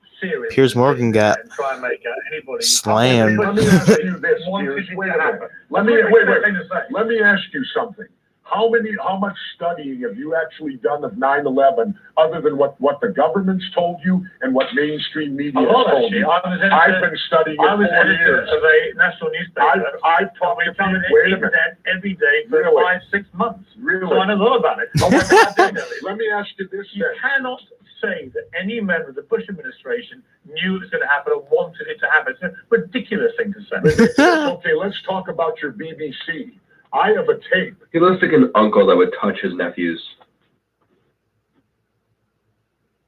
Piers 0.50 0.74
Morgan 0.76 1.10
got 1.10 1.38
try 1.50 1.72
and 1.74 1.82
make 1.82 2.02
uh, 2.06 2.12
anybody 2.32 2.64
slammed. 2.64 3.38
Let 3.38 3.54
me 3.54 3.66
ask 3.66 3.88
you 3.98 4.18
this, 4.18 4.40
Wanted 4.46 4.74
Piers. 4.76 4.88
it 4.90 4.96
Wait 4.96 5.06
to 5.08 5.14
a 5.14 5.18
minute. 5.18 5.32
happen. 5.32 5.48
Let 5.70 5.86
me, 5.86 5.96
That's 5.96 6.12
wait, 6.12 6.28
wait. 6.28 6.34
I'm 6.36 6.40
trying 6.42 6.54
to 6.54 6.68
say. 6.68 6.80
Let 6.90 7.06
me 7.08 7.20
ask 7.20 7.42
you 7.52 7.64
something. 7.74 8.06
How 8.44 8.68
many, 8.68 8.90
how 9.02 9.16
much 9.18 9.34
studying 9.56 10.02
have 10.02 10.16
you 10.16 10.36
actually 10.36 10.76
done 10.76 11.02
of 11.02 11.12
9/11 11.12 11.94
other 12.16 12.40
than 12.42 12.58
what, 12.58 12.78
what 12.80 13.00
the 13.00 13.08
government's 13.08 13.64
told 13.74 14.00
you 14.04 14.24
and 14.42 14.54
what 14.54 14.66
mainstream 14.74 15.34
media 15.34 15.60
has 15.60 15.86
told 15.90 16.12
you? 16.12 16.28
I 16.28 16.40
I've 16.44 17.00
been 17.00 17.16
studying 17.26 17.58
I 17.58 17.72
it 17.74 17.78
was 17.78 17.88
for 17.88 18.12
years. 18.12 18.48
of 18.52 18.62
a 18.62 18.94
national 18.98 19.30
newspaper. 19.30 19.98
I've 20.04 20.28
talked 20.36 20.60
to 20.60 20.66
We've 20.68 20.76
people, 20.76 21.02
wait 21.10 21.32
a 21.32 21.36
minute, 21.36 21.78
every 21.86 22.14
day 22.14 22.44
for 22.50 22.58
Really? 22.58 22.82
five, 22.84 23.00
six 23.10 23.26
months. 23.32 23.64
really? 23.78 24.06
So 24.08 24.18
I 24.18 24.26
know 24.26 24.34
a 24.34 24.44
lot 24.44 24.56
about 24.58 24.78
it. 24.78 24.90
Let 26.02 26.16
me 26.18 26.28
ask 26.30 26.50
you 26.58 26.68
this 26.70 26.86
You 26.92 27.04
then. 27.04 27.14
cannot 27.20 27.60
say 28.02 28.28
that 28.34 28.44
any 28.60 28.78
member 28.80 29.08
of 29.08 29.14
the 29.14 29.22
Bush 29.22 29.44
administration 29.48 30.22
knew 30.44 30.76
it 30.76 30.80
was 30.80 30.90
going 30.90 31.00
to 31.02 31.08
happen 31.08 31.32
or 31.32 31.40
wanted 31.50 31.86
it 31.88 31.98
to 32.00 32.06
happen. 32.10 32.34
It's 32.34 32.42
a 32.42 32.52
ridiculous 32.68 33.32
thing 33.38 33.54
to 33.54 33.60
say. 33.62 34.14
Okay, 34.54 34.74
let's 34.74 35.00
talk 35.08 35.28
about 35.28 35.60
your 35.62 35.72
BBC. 35.72 36.52
I 36.94 37.08
have 37.08 37.28
a 37.28 37.38
tape. 37.52 37.76
He 37.92 37.98
looks 37.98 38.22
like 38.22 38.32
an 38.32 38.50
uncle 38.54 38.86
that 38.86 38.96
would 38.96 39.12
touch 39.20 39.40
his 39.42 39.52
nephews. 39.54 40.00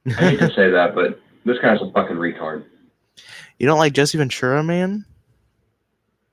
I 0.05 0.11
hate 0.11 0.39
to 0.39 0.53
say 0.53 0.69
that, 0.69 0.93
but 0.93 1.19
this 1.45 1.57
guy's 1.61 1.81
a 1.81 1.89
fucking 1.91 2.17
retard. 2.17 2.65
You 3.57 3.65
don't 3.65 3.79
like 3.79 3.93
Jesse 3.93 4.17
Ventura, 4.17 4.61
man? 4.61 5.05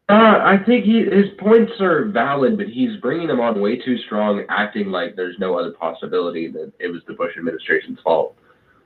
Uh, 0.08 0.40
I 0.44 0.58
think 0.66 0.84
he 0.84 1.04
his 1.04 1.30
points 1.38 1.72
are 1.80 2.04
valid, 2.06 2.58
but 2.58 2.66
he's 2.66 3.00
bringing 3.00 3.28
them 3.28 3.40
on 3.40 3.60
way 3.60 3.76
too 3.76 3.96
strong, 3.98 4.44
acting 4.50 4.90
like 4.90 5.16
there's 5.16 5.38
no 5.38 5.58
other 5.58 5.70
possibility 5.70 6.48
that 6.48 6.72
it 6.78 6.88
was 6.88 7.00
the 7.06 7.14
Bush 7.14 7.32
administration's 7.38 7.98
fault. 8.00 8.36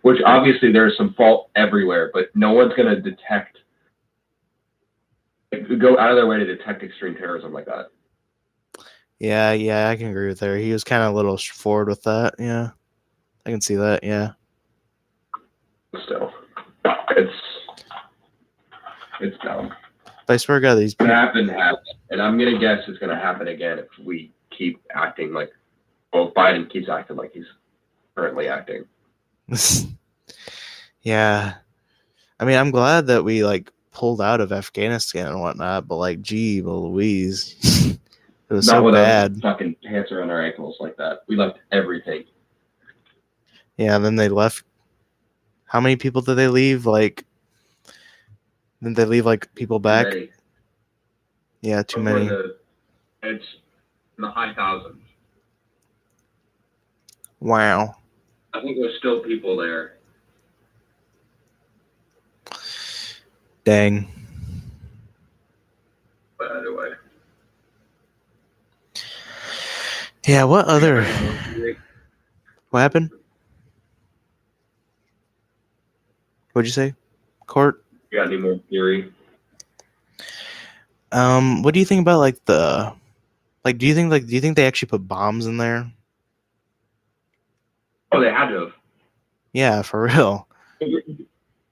Which 0.03 0.21
obviously 0.25 0.71
there's 0.71 0.97
some 0.97 1.15
fault 1.15 1.51
everywhere, 1.57 2.11
but 2.15 2.29
no 2.37 2.53
one's 2.53 2.73
going 2.75 2.95
to 2.95 3.01
detect, 3.01 3.59
go 5.79 5.99
out 5.99 6.11
of 6.11 6.17
their 6.17 6.29
way 6.29 6.39
to 6.39 6.45
detect 6.45 6.85
extreme 6.85 7.17
terrorism 7.17 7.53
like 7.53 7.67
that. 7.67 7.91
Yeah, 9.19 9.53
yeah, 9.53 9.89
I 9.89 9.97
can 9.97 10.09
agree 10.09 10.29
with 10.29 10.41
that. 10.41 10.59
He 10.59 10.73
was 10.73 10.85
kind 10.85 11.03
of 11.03 11.13
a 11.13 11.17
little 11.17 11.37
forward 11.37 11.89
with 11.89 12.03
that. 12.05 12.35
Yeah, 12.39 12.71
I 13.45 13.51
can 13.51 13.61
see 13.61 13.75
that. 13.77 14.05
Yeah. 14.05 14.33
Still, 16.05 16.33
it's 17.11 17.33
it's 19.21 19.37
dumb. 19.43 19.75
I 20.29 20.37
swear 20.37 20.61
to 20.61 20.63
God, 20.63 20.75
these 20.75 20.95
people. 20.95 21.15
happened, 21.15 21.51
and 22.11 22.21
I'm 22.21 22.39
gonna 22.39 22.59
guess 22.59 22.83
it's 22.87 22.99
gonna 22.99 23.19
happen 23.19 23.49
again 23.49 23.79
if 23.79 23.87
we 24.05 24.31
keep 24.51 24.81
acting 24.95 25.33
like, 25.33 25.51
well, 26.13 26.33
Biden 26.33 26.71
keeps 26.71 26.89
acting 26.89 27.17
like 27.17 27.33
he's 27.33 27.47
currently 28.15 28.49
acting. 28.49 28.85
yeah. 31.03 31.55
I 32.39 32.45
mean, 32.45 32.57
I'm 32.57 32.71
glad 32.71 33.07
that 33.07 33.25
we 33.25 33.43
like 33.43 33.73
pulled 33.91 34.21
out 34.21 34.41
of 34.41 34.53
Afghanistan 34.53 35.29
and 35.29 35.41
whatnot, 35.41 35.89
but 35.89 35.97
like, 35.97 36.21
gee, 36.21 36.61
Louise, 36.63 37.99
it 38.51 38.55
was 38.55 38.67
Not 38.67 38.81
so 38.83 38.93
bad. 38.93 39.41
fucking 39.41 39.77
pants 39.85 40.11
around 40.13 40.31
our 40.31 40.43
ankles 40.43 40.77
like 40.81 40.97
that. 40.97 41.21
We 41.29 41.37
left 41.37 41.59
everything. 41.73 42.25
Yeah, 43.77 43.97
and 43.97 44.05
then 44.05 44.17
they 44.17 44.29
left. 44.29 44.65
How 45.67 45.81
many 45.81 45.97
people 45.97 46.23
did 46.23 46.35
they 46.37 46.49
leave? 46.49 46.87
Like, 46.87 47.25
did 48.83 48.97
they 48.97 49.05
leave 49.05 49.27
like 49.27 49.55
people 49.55 49.79
back? 49.79 50.07
Already. 50.07 50.31
Yeah, 51.61 51.83
too 51.83 52.01
Before 52.03 52.15
many. 52.19 52.29
the- 52.29 52.57
it's 53.23 53.45
in 54.17 54.23
the 54.23 54.31
high 54.31 54.55
thousands. 54.55 55.03
Wow. 57.41 57.97
I 58.55 58.61
think 58.63 58.79
there's 58.81 58.97
still 58.99 59.21
people 59.21 59.57
there. 59.57 59.95
Dang. 63.65 64.09
But 66.39 66.57
anyway. 66.57 66.91
Yeah. 70.29 70.45
What 70.45 70.67
other? 70.67 71.05
What 72.69 72.81
happened? 72.81 73.11
What'd 76.53 76.67
you 76.67 76.73
say? 76.73 76.95
Cort. 77.47 77.83
You 78.11 78.19
got 78.19 78.27
any 78.27 78.37
more 78.37 78.61
theory? 78.69 79.11
Um, 81.13 81.63
what 81.63 81.73
do 81.73 81.81
you 81.81 81.87
think 81.87 82.03
about 82.03 82.19
like 82.19 82.45
the, 82.45 82.93
like, 83.65 83.79
do 83.79 83.87
you 83.87 83.95
think 83.95 84.11
like, 84.11 84.27
do 84.27 84.35
you 84.35 84.43
think 84.43 84.57
they 84.57 84.67
actually 84.67 84.89
put 84.89 85.09
bombs 85.09 85.47
in 85.47 85.57
there? 85.57 85.91
Oh, 88.13 88.21
they 88.21 88.31
had 88.31 88.51
to 88.51 88.61
have. 88.61 88.73
Yeah, 89.55 89.81
for 89.81 90.03
real. 90.03 90.47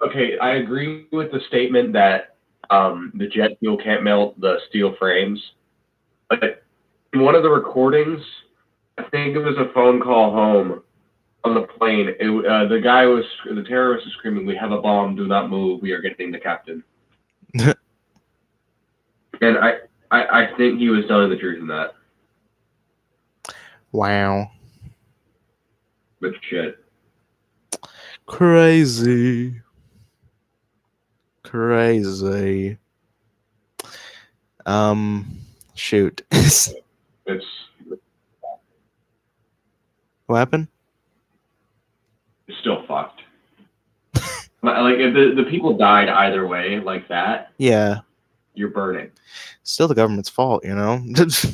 Okay, 0.01 0.39
I 0.39 0.55
agree 0.55 1.09
with 1.13 1.31
the 1.31 1.41
statement 1.47 1.93
that 1.93 2.37
um, 2.71 3.13
the 3.17 3.27
jet 3.27 3.59
fuel 3.61 3.77
can't 3.77 4.03
melt 4.03 4.41
the 4.41 4.61
steel 4.71 4.97
frames. 4.99 5.53
But 6.31 6.63
in 7.13 7.21
one 7.21 7.35
of 7.35 7.43
the 7.43 7.51
recordings, 7.51 8.23
I 8.99 9.03
think 9.11 9.37
it 9.37 9.41
was 9.41 9.57
a 9.59 9.73
phone 9.73 10.01
call 10.01 10.33
home 10.33 10.83
on 11.45 11.55
the 11.55 11.63
plane. 11.63 12.15
It, 12.19 12.47
uh, 12.47 12.67
the 12.67 12.81
guy 12.81 13.07
was, 13.07 13.25
the 13.45 13.63
terrorist 13.63 14.07
was 14.07 14.15
screaming, 14.15 14.47
"We 14.47 14.57
have 14.57 14.73
a 14.73 14.81
bomb! 14.81 15.17
Do 15.17 15.27
not 15.27 15.51
move! 15.51 15.83
We 15.83 15.93
are 15.93 16.01
getting 16.01 16.31
the 16.31 16.41
captain." 16.41 16.83
and 17.55 17.75
I, 19.43 19.79
I, 20.11 20.43
I 20.43 20.57
think 20.57 20.79
he 20.79 20.89
was 20.89 21.05
telling 21.07 21.31
the 21.31 21.37
truth 21.37 21.61
in 21.61 21.67
that. 21.69 21.95
Wow. 23.93 24.51
But 26.21 26.33
shit, 26.49 26.79
Crazy. 28.27 29.61
Crazy. 31.45 32.77
Um, 34.67 35.39
shoot. 35.75 36.23
it's 36.33 36.75
what 40.27 40.37
happened? 40.37 40.69
it's 42.49 42.59
still 42.59 42.85
fucked. 42.87 43.23
Like 44.63 44.99
if 44.99 45.15
the, 45.15 45.41
the 45.43 45.49
people 45.49 45.77
died 45.77 46.09
either 46.09 46.47
way, 46.47 46.81
like 46.81 47.07
that, 47.09 47.53
Yeah. 47.59 48.01
you're 48.55 48.71
burning. 48.71 49.11
Still 49.63 49.87
the 49.87 49.95
government's 49.95 50.29
fault, 50.29 50.65
you 50.65 50.75
know? 50.75 51.01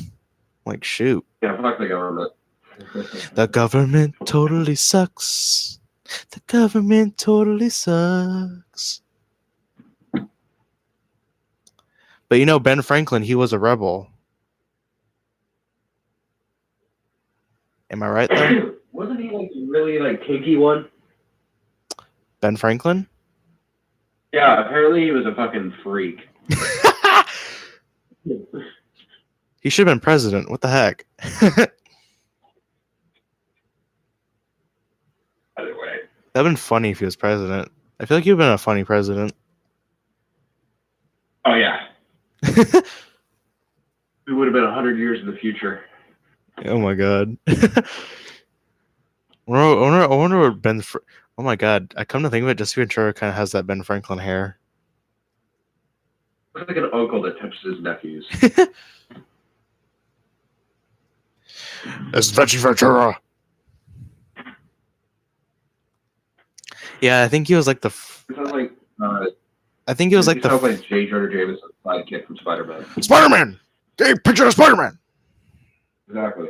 like, 0.65 0.83
shoot. 0.83 1.23
Yeah, 1.43 1.59
fuck 1.61 1.77
the 1.77 1.87
government. 1.87 2.31
The 3.35 3.47
government 3.47 4.15
totally 4.25 4.73
sucks. 4.75 5.79
The 6.31 6.41
government 6.47 7.17
totally 7.19 7.69
sucks. 7.69 9.01
But 12.29 12.39
you 12.39 12.45
know, 12.47 12.59
Ben 12.59 12.81
Franklin, 12.81 13.21
he 13.23 13.35
was 13.35 13.53
a 13.53 13.59
rebel. 13.59 14.09
Am 17.93 18.03
I 18.03 18.09
right 18.09 18.29
there? 18.29 18.73
Wasn't 18.91 19.19
he 19.19 19.29
like 19.29 19.51
really 19.67 19.99
like 19.99 20.25
kinky 20.25 20.57
one? 20.57 20.89
Ben 22.41 22.57
Franklin? 22.57 23.07
Yeah, 24.33 24.65
apparently 24.65 25.03
he 25.03 25.11
was 25.11 25.27
a 25.27 25.35
fucking 25.35 25.71
freak. 25.83 26.27
he 29.61 29.69
should 29.69 29.87
have 29.87 29.93
been 29.93 29.99
president. 29.99 30.49
What 30.49 30.61
the 30.61 30.69
heck? 30.69 31.05
Either 31.23 31.67
way. 35.57 35.99
That'd 36.33 36.49
been 36.49 36.55
funny 36.55 36.89
if 36.89 36.97
he 36.97 37.05
was 37.05 37.15
president. 37.15 37.71
I 37.99 38.07
feel 38.07 38.17
like 38.17 38.25
you've 38.25 38.39
been 38.39 38.51
a 38.51 38.57
funny 38.57 38.83
president. 38.83 39.33
Oh 41.45 41.53
yeah. 41.53 41.89
It 44.25 44.31
would 44.31 44.47
have 44.47 44.53
been 44.53 44.63
hundred 44.63 44.97
years 44.97 45.19
in 45.19 45.27
the 45.29 45.37
future. 45.37 45.81
Oh 46.65 46.79
my 46.79 46.93
god. 46.93 47.37
I 47.47 47.83
wonder, 49.45 50.03
I 50.03 50.07
wonder, 50.07 50.39
what 50.39 50.61
Ben. 50.61 50.81
Fr- 50.81 50.99
oh 51.37 51.43
my 51.43 51.55
god! 51.55 51.93
I 51.97 52.05
come 52.05 52.23
to 52.23 52.29
think 52.29 52.43
of 52.43 52.49
it, 52.49 52.57
Jesse 52.57 52.79
Ventura 52.79 53.13
kind 53.13 53.29
of 53.29 53.35
has 53.35 53.51
that 53.51 53.67
Ben 53.67 53.83
Franklin 53.83 54.19
hair. 54.19 54.57
Looks 56.55 56.67
like 56.67 56.77
an 56.77 56.89
uncle 56.93 57.21
that 57.23 57.39
touches 57.39 57.59
his 57.63 57.81
nephews. 57.81 58.25
It's 62.13 62.31
Jesse 62.31 62.57
Ventura. 62.57 63.19
Yeah, 67.01 67.23
I 67.23 67.27
think 67.27 67.47
he 67.47 67.55
was 67.55 67.67
like 67.67 67.81
the. 67.81 67.89
F- 67.89 68.25
sounds 68.33 68.51
like 68.51 68.71
uh, 69.01 69.25
I 69.87 69.93
think 69.93 70.11
he 70.11 70.15
was 70.15 70.27
like 70.27 70.41
the 70.41 70.49
sounds 70.49 70.63
f- 70.63 70.79
like 70.79 70.87
J. 70.87 71.09
Jonah 71.09 71.29
Jameson, 71.29 71.69
sidekick 71.85 72.25
from 72.25 72.37
Spider 72.37 72.63
Man. 72.63 72.85
Spider 73.01 73.29
Man. 73.29 73.59
Hey, 73.97 74.13
picture 74.23 74.45
of 74.45 74.53
Spider 74.53 74.77
Man. 74.77 74.97
Exactly. 76.13 76.49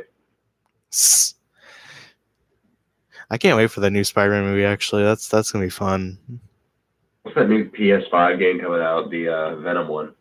I 3.30 3.38
can't 3.38 3.56
wait 3.56 3.70
for 3.70 3.80
the 3.80 3.90
new 3.90 4.04
Spider-Man 4.04 4.44
movie. 4.44 4.64
Actually, 4.64 5.04
that's 5.04 5.28
that's 5.28 5.50
gonna 5.50 5.64
be 5.64 5.70
fun. 5.70 6.18
What's 7.22 7.36
that 7.36 7.48
new 7.48 7.70
PS5 7.70 8.38
game 8.38 8.60
coming 8.60 8.82
out? 8.82 9.10
The 9.10 9.28
uh, 9.28 9.56
Venom 9.56 9.88
one. 9.88 10.12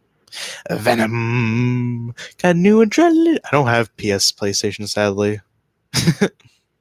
Venom 0.71 2.15
got 2.41 2.55
new 2.55 2.83
adrenaline. 2.83 3.37
I 3.43 3.49
don't 3.51 3.67
have 3.67 3.95
PS 3.97 4.31
PlayStation, 4.31 4.87
sadly. 4.87 5.41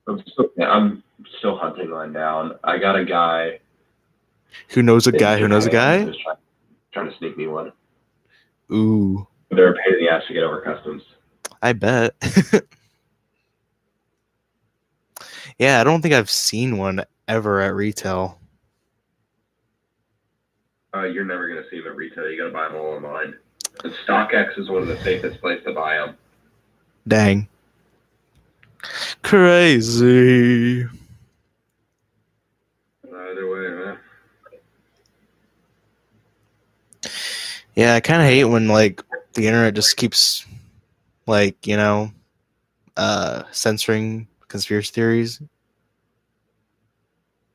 I'm 0.07 0.23
still, 0.29 0.47
I'm 0.63 1.03
still 1.39 1.59
hunting 1.59 1.91
one 1.91 2.13
down. 2.13 2.59
I 2.63 2.79
got 2.79 2.97
a 2.97 3.05
guy. 3.05 3.59
Who 4.69 4.83
knows 4.83 5.09
a 5.09 5.13
guy 5.13 5.39
who 5.39 5.49
knows 5.49 5.67
a 5.67 5.71
guy? 5.71 6.05
Trying, 6.05 6.37
trying 6.93 7.11
to 7.11 7.19
sneak 7.19 7.37
me 7.37 7.49
one. 7.49 7.73
Ooh, 8.73 9.27
They're 9.51 9.73
a 9.73 9.75
pain 9.75 9.99
in 9.99 10.07
the 10.07 10.11
ass 10.11 10.23
to 10.29 10.35
get 10.35 10.45
over 10.45 10.61
customs. 10.61 11.03
I 11.63 11.73
bet. 11.73 12.15
yeah, 15.59 15.81
I 15.81 15.85
don't 15.85 16.03
think 16.03 16.13
I've 16.13 16.31
seen 16.31 16.77
one 16.77 17.05
ever 17.29 17.61
at 17.61 17.75
retail. 17.75 18.39
Uh, 20.95 21.05
you're 21.05 21.25
never 21.25 21.49
gonna 21.49 21.63
see 21.71 21.79
them 21.79 21.93
at 21.93 21.97
retail. 21.97 22.29
You 22.29 22.37
gotta 22.37 22.53
buy 22.53 22.69
them 22.69 22.77
all 22.77 22.95
online. 22.95 23.37
And 23.85 23.95
StockX 24.07 24.59
is 24.59 24.69
one 24.69 24.83
of 24.83 24.89
the 24.89 25.01
safest 25.03 25.41
places 25.41 25.65
to 25.65 25.73
buy 25.73 25.97
them. 25.97 26.17
Dang. 27.09 27.49
Crazy. 29.23 30.85
Either 33.05 33.51
way, 33.51 33.69
man. 33.69 33.99
Yeah, 37.75 37.95
I 37.95 38.01
kind 38.01 38.21
of 38.21 38.29
hate 38.29 38.45
when 38.45 38.69
like 38.69 39.03
the 39.33 39.47
internet 39.47 39.75
just 39.75 39.97
keeps 39.97 40.45
like, 41.27 41.67
you 41.67 41.77
know, 41.77 42.11
uh 42.97 43.45
censoring 43.53 44.29
conspiracy 44.49 44.93
theories. 44.93 45.43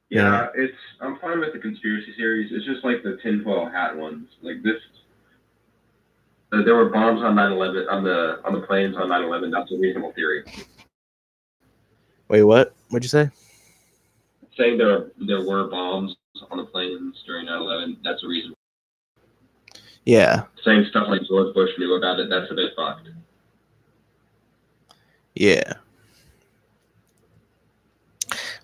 Yeah, 0.09 0.47
it's. 0.55 0.77
I'm 1.01 1.19
fine 1.19 1.39
with 1.39 1.53
the 1.53 1.59
conspiracy 1.59 2.13
theories. 2.15 2.51
It's 2.51 2.65
just 2.65 2.83
like 2.83 3.03
the 3.03 3.17
tinfoil 3.21 3.69
hat 3.69 3.95
ones. 3.95 4.27
Like 4.41 4.63
this. 4.63 4.81
Uh, 6.53 6.63
there 6.63 6.75
were 6.75 6.89
bombs 6.89 7.21
on 7.21 7.36
9/11 7.36 7.91
on 7.91 8.03
the 8.03 8.39
on 8.45 8.53
the 8.53 8.65
planes 8.65 8.95
on 8.95 9.09
9/11. 9.09 9.51
That's 9.51 9.71
a 9.71 9.77
reasonable 9.77 10.13
theory. 10.13 10.45
Wait, 12.29 12.43
what? 12.43 12.74
What'd 12.89 13.03
you 13.03 13.09
say? 13.09 13.29
Saying 14.57 14.77
there 14.77 15.12
there 15.27 15.45
were 15.45 15.67
bombs 15.67 16.15
on 16.50 16.57
the 16.57 16.65
planes 16.65 17.21
during 17.25 17.45
9/11. 17.47 17.97
That's 18.03 18.24
a 18.24 18.27
reason. 18.27 18.53
Yeah. 20.05 20.43
Saying 20.63 20.86
stuff 20.89 21.09
like 21.09 21.21
George 21.27 21.53
Bush 21.53 21.71
knew 21.77 21.95
about 21.95 22.21
it. 22.21 22.29
That's 22.29 22.50
a 22.50 22.55
bit 22.55 22.71
fucked. 22.77 23.09
Yeah. 25.39 25.74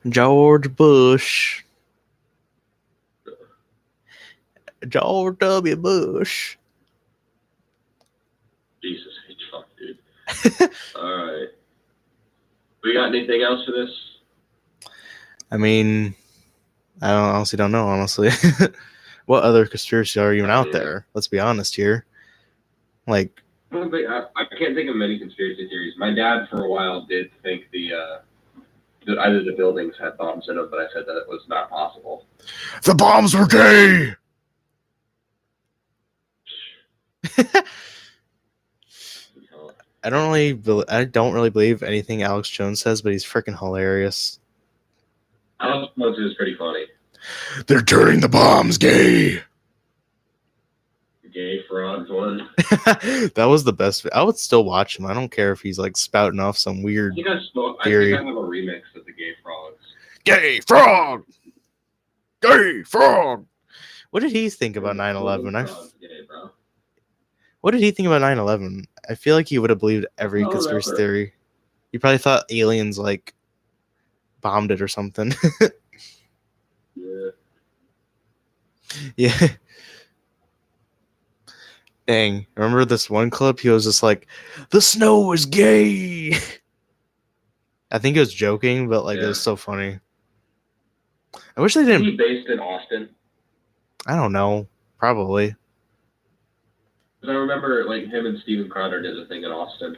George 0.10 0.76
Bush. 0.76 1.64
George 4.88 5.38
W. 5.38 5.76
Bush. 5.76 6.58
Jesus 8.82 9.14
H 9.30 9.38
fuck, 9.52 9.68
dude. 9.78 10.70
All 10.96 11.26
right. 11.26 11.48
We 12.84 12.94
got 12.94 13.10
anything 13.10 13.44
else 13.44 13.64
for 13.66 13.72
this? 13.72 13.92
I 15.52 15.58
mean, 15.58 16.16
I 17.04 17.10
don't 17.10 17.36
honestly 17.36 17.58
don't 17.58 17.72
know, 17.72 17.88
honestly. 17.88 18.30
what 19.28 19.44
other 19.44 19.68
conspiracies 19.68 20.18
are 20.18 20.34
even 20.34 20.50
out 20.50 20.72
there? 20.72 21.06
Let's 21.14 21.28
be 21.28 21.40
honest 21.40 21.76
here. 21.76 22.06
Like, 23.06 23.43
I 23.74 23.76
don't 23.80 23.90
think 23.90 24.08
I, 24.08 24.26
I 24.36 24.46
can't 24.58 24.76
think 24.76 24.88
of 24.90 24.96
many 24.96 25.18
conspiracy 25.18 25.68
theories. 25.68 25.96
My 25.98 26.14
dad, 26.14 26.48
for 26.50 26.66
a 26.66 26.70
while, 26.70 27.08
did 27.08 27.32
think 27.42 27.64
the 27.72 27.94
uh, 27.94 28.20
that 29.08 29.18
either 29.18 29.44
the 29.44 29.54
buildings 29.54 29.96
had 30.00 30.16
bombs 30.18 30.46
in 30.48 30.58
them, 30.58 30.68
but 30.70 30.80
I 30.80 30.86
said 30.94 31.06
that 31.08 31.18
it 31.18 31.28
was 31.28 31.42
not 31.48 31.72
possible. 31.72 32.28
the 32.84 32.94
bombs 32.94 33.36
were 33.36 33.48
gay. 33.48 34.14
I 40.04 40.10
don't 40.10 40.28
really, 40.28 40.54
bel 40.54 40.86
I 40.88 41.06
don't 41.06 41.34
really 41.34 41.50
believe 41.50 41.82
anything 41.82 42.22
Alex 42.22 42.50
Jones 42.50 42.80
says, 42.80 43.02
but 43.02 43.12
he's 43.12 43.26
freaking 43.26 43.58
hilarious. 43.58 44.40
Alex 45.60 45.94
Jones 45.98 46.20
is 46.20 46.36
pretty 46.36 46.56
funny. 46.56 46.86
They're 47.66 47.82
turning 47.82 48.20
the 48.20 48.30
bombs 48.30 48.78
gay. 48.78 49.42
Gay 51.74 51.80
frogs 51.80 52.10
one. 52.10 52.50
that 53.36 53.46
was 53.50 53.64
the 53.64 53.74
best. 53.74 54.08
I 54.14 54.24
would 54.24 54.38
still 54.38 54.64
watch 54.64 54.98
him. 55.00 55.06
I 55.06 55.14
don't 55.14 55.32
care 55.32 55.52
if 55.52 55.62
he's 55.62 55.80
like 55.80 55.98
spouting 55.98 56.40
off 56.40 56.58
some 56.58 56.80
I 56.80 56.84
weird 56.84 57.16
think 57.16 57.28
I, 57.28 57.40
spoke, 57.42 57.78
I 57.82 57.84
Theory. 57.86 58.12
think 58.12 58.22
I 58.22 58.26
have 58.28 58.36
a 58.38 58.40
remix 58.42 58.82
of 58.96 59.06
the 59.06 59.14
gay 59.14 59.32
frogs. 59.44 59.82
gay 60.24 60.60
frog, 60.62 61.24
gay 62.42 62.84
frog. 62.84 63.46
What 64.12 64.20
did 64.22 64.32
he 64.32 64.50
think 64.50 64.76
about 64.76 64.96
9 64.96 65.16
11? 65.16 65.56
I, 65.56 65.66
Frogs 65.66 65.94
gay, 66.00 66.08
bro. 66.28 66.52
what 67.62 67.72
did 67.72 67.82
he 67.82 67.90
think 67.92 68.06
about 68.08 68.22
9 68.22 68.38
11? 68.38 68.86
I 69.10 69.16
feel 69.16 69.36
like 69.36 69.48
he 69.48 69.58
would 69.60 69.70
have 69.72 69.80
believed 69.80 70.06
every 70.20 70.44
Oh, 70.44 70.50
conspiracy 70.50 70.92
whatever. 70.92 70.98
theory. 71.14 71.34
He 71.92 71.98
probably 71.98 72.20
thought 72.20 72.46
aliens 72.52 73.00
like 73.00 73.34
bombed 74.42 74.72
it 74.72 74.82
or 74.82 74.88
something. 74.88 75.34
Yeah. 76.96 77.30
yeah. 79.18 79.48
Dang. 82.08 82.46
Remember 82.56 82.84
this 82.86 83.10
one 83.10 83.30
clip? 83.30 83.60
He 83.60 83.70
was 83.70 83.86
just 83.86 84.04
like, 84.04 84.28
the 84.72 84.82
snow 84.82 85.32
is 85.32 85.46
gay. 85.46 86.34
I 87.92 88.00
think 88.00 88.16
he 88.16 88.20
was 88.20 88.34
joking, 88.34 88.90
but 88.90 89.06
like 89.06 89.20
it 89.20 89.26
was 89.26 89.40
so 89.40 89.56
funny. 89.56 90.00
I 91.56 91.62
wish 91.62 91.76
they 91.76 91.86
didn't. 91.86 92.04
he 92.04 92.18
based 92.18 92.50
in 92.50 92.60
Austin? 92.60 93.10
I 94.08 94.16
don't 94.16 94.32
know. 94.34 94.68
Probably. 94.98 95.56
I 97.26 97.32
remember 97.32 97.86
like 97.86 98.08
him 98.08 98.26
and 98.26 98.40
Steven 98.42 98.70
Crowder 98.70 99.02
did 99.02 99.18
a 99.18 99.26
thing 99.28 99.44
in 99.44 99.52
Austin, 99.52 99.96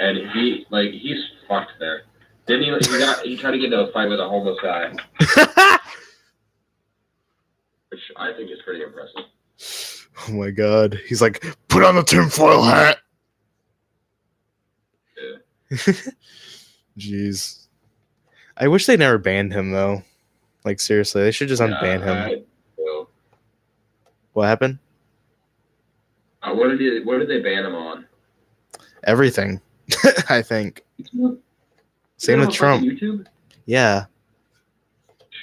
and 0.00 0.30
he 0.30 0.64
like 0.70 0.90
he's 0.92 1.18
fucked 1.48 1.72
there. 1.78 2.02
Didn't 2.46 2.62
he? 2.62 2.70
He 2.90 2.98
got 2.98 3.20
he 3.26 3.36
tried 3.36 3.50
to 3.52 3.58
get 3.58 3.66
into 3.66 3.80
a 3.80 3.92
fight 3.92 4.08
with 4.08 4.20
a 4.20 4.28
homeless 4.28 4.58
guy, 4.62 4.90
which 7.90 8.00
I 8.16 8.32
think 8.32 8.50
is 8.50 8.58
pretty 8.64 8.82
impressive. 8.82 9.24
oh 10.28 10.32
my 10.32 10.50
god. 10.50 10.98
He's 11.06 11.22
like, 11.22 11.44
put 11.68 11.82
on 11.84 11.94
the 11.96 12.02
tinfoil 12.02 12.62
hat. 12.62 12.98
Yeah. 15.70 15.76
Jeez. 16.98 17.66
I 18.56 18.68
wish 18.68 18.86
they 18.86 18.96
never 18.96 19.18
banned 19.18 19.52
him 19.52 19.72
though. 19.72 20.02
Like 20.64 20.78
seriously, 20.80 21.22
they 21.22 21.30
should 21.32 21.48
just 21.48 21.62
unban 21.62 22.02
him. 22.02 22.16
I- 22.16 22.42
What 24.34 24.44
happened? 24.46 24.78
uh, 26.42 26.52
what 26.54 26.68
did 26.68 26.80
he, 26.80 27.00
what 27.00 27.18
did 27.18 27.28
they 27.28 27.40
ban 27.40 27.64
him 27.64 27.74
on? 27.74 28.06
Everything. 29.04 29.60
I 30.28 30.42
think. 30.42 30.84
Same 32.16 32.40
with 32.40 32.50
Trump. 32.52 32.84
YouTube. 32.84 33.26
Yeah. 33.66 34.04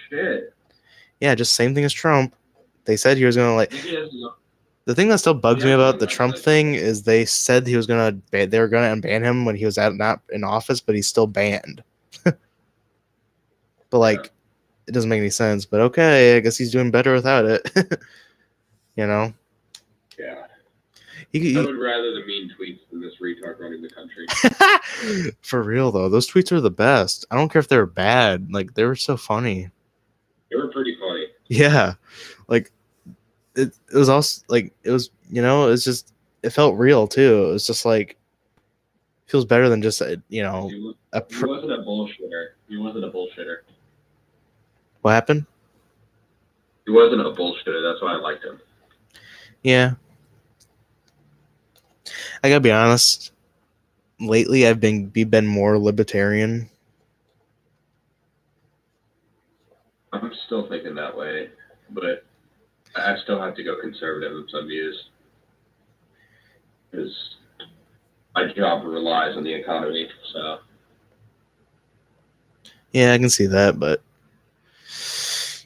Shit. 0.10 0.54
Yeah, 1.20 1.36
just 1.36 1.54
same 1.54 1.76
thing 1.76 1.84
as 1.86 1.94
Trump. 1.94 2.34
They 2.86 2.96
said 2.98 3.18
he 3.18 3.26
was 3.26 3.36
gonna 3.36 3.56
like 3.56 3.72
He 3.74 3.96
has 3.96 4.10
no- 4.14 4.34
the 4.90 4.96
thing 4.96 5.10
that 5.10 5.20
still 5.20 5.36
bugs 5.36 5.64
me 5.64 5.72
about 5.72 6.00
the 6.00 6.08
Trump 6.08 6.36
thing 6.36 6.74
is 6.74 7.04
they 7.04 7.24
said 7.24 7.68
he 7.68 7.78
was 7.78 7.86
gonna 7.86 8.12
ban, 8.32 8.50
they 8.50 8.60
were 8.60 8.68
gonna 8.68 8.88
unban 8.88 9.22
him 9.22 9.46
when 9.46 9.56
he 9.56 9.64
was 9.64 9.78
at 9.78 9.94
not 9.94 10.20
in 10.32 10.44
office, 10.44 10.82
but 10.82 10.96
he's 10.96 11.06
still 11.08 11.28
banned. 11.28 11.84
but 12.24 12.40
like, 13.92 14.32
it 14.88 14.92
doesn't 14.92 15.12
make 15.12 15.20
any 15.20 15.30
sense. 15.30 15.64
But 15.64 15.82
okay, 15.82 16.36
I 16.36 16.40
guess 16.40 16.58
he's 16.58 16.72
doing 16.72 16.90
better 16.90 17.14
without 17.14 17.46
it. 17.46 17.70
you 18.96 19.06
know, 19.06 19.32
Yeah. 20.18 20.48
he, 21.32 21.56
I 21.56 21.62
would 21.62 21.78
rather 21.78 22.12
the 22.16 22.26
mean 22.26 22.52
tweets 22.60 22.80
than 22.90 23.00
this 23.00 23.14
retard 23.22 23.60
running 23.60 23.84
the 23.84 23.92
country. 23.92 24.26
for 25.44 25.62
real 25.62 25.92
though, 25.92 26.10
those 26.10 26.28
tweets 26.28 26.52
are 26.52 26.62
the 26.62 26.72
best. 26.72 27.28
I 27.30 27.36
don't 27.36 27.50
care 27.50 27.60
if 27.60 27.68
they 27.68 27.78
were 27.78 27.86
bad; 27.86 28.52
like 28.52 28.74
they 28.74 28.86
were 28.86 28.96
so 28.96 29.18
funny. 29.18 29.70
They 30.50 30.58
were 30.58 30.70
pretty 30.70 30.98
funny. 31.00 31.28
Yeah, 31.48 31.94
like 32.48 32.72
it, 33.60 33.78
it 33.94 33.98
was 33.98 34.10
also 34.10 34.44
like 34.48 34.74
it 34.84 34.92
was 34.92 35.12
you 35.30 35.42
know 35.42 35.68
it 35.68 35.72
was 35.72 35.84
just 35.84 36.14
it 36.44 36.52
felt 36.52 36.78
real 36.78 37.08
too. 37.08 37.50
It 37.50 37.52
was 37.52 37.68
just 37.68 37.86
like 37.86 38.18
feels 39.28 39.46
better 39.46 39.70
than 39.70 39.82
just 39.82 40.02
uh, 40.02 40.06
a, 40.06 40.18
you 40.30 40.42
know 40.44 40.94
a 41.14 41.22
pr- 41.22 41.48
wasn't 41.48 41.74
a 41.74 41.78
bullshitter. 41.78 42.50
He 42.68 42.78
wasn't 42.78 43.06
a 43.06 43.10
bullshitter. 43.10 43.58
what 45.02 45.12
happened. 45.12 45.46
He 46.86 46.92
wasn't 46.92 47.22
a 47.22 47.32
bullshitter. 47.32 47.84
That's 47.84 48.02
why 48.02 48.14
I 48.14 48.18
liked 48.18 48.44
him. 48.44 48.60
Yeah. 49.64 49.94
I 52.44 52.50
gotta 52.50 52.62
be 52.62 52.72
honest. 52.72 53.32
Lately, 54.20 54.68
I've 54.68 54.80
been 54.80 55.08
be 55.08 55.24
been 55.24 55.48
more 55.48 55.78
libertarian. 55.78 56.70
I'm 60.12 60.32
still 60.46 60.68
thinking 60.68 60.96
that 60.96 61.16
way, 61.16 61.50
but 61.92 62.26
I 62.96 63.18
still 63.24 63.42
have 63.42 63.56
to 63.56 63.64
go 63.64 63.80
conservative 63.80 64.32
in 64.32 64.48
some 64.50 64.68
views 64.68 65.10
because 66.90 67.36
my 68.36 68.52
job 68.54 68.86
relies 68.86 69.38
on 69.38 69.44
the 69.44 69.54
economy. 69.54 70.08
So 70.34 70.60
Yeah, 72.92 73.14
I 73.14 73.18
can 73.18 73.30
see 73.30 73.46
that, 73.48 73.80
but 73.80 74.02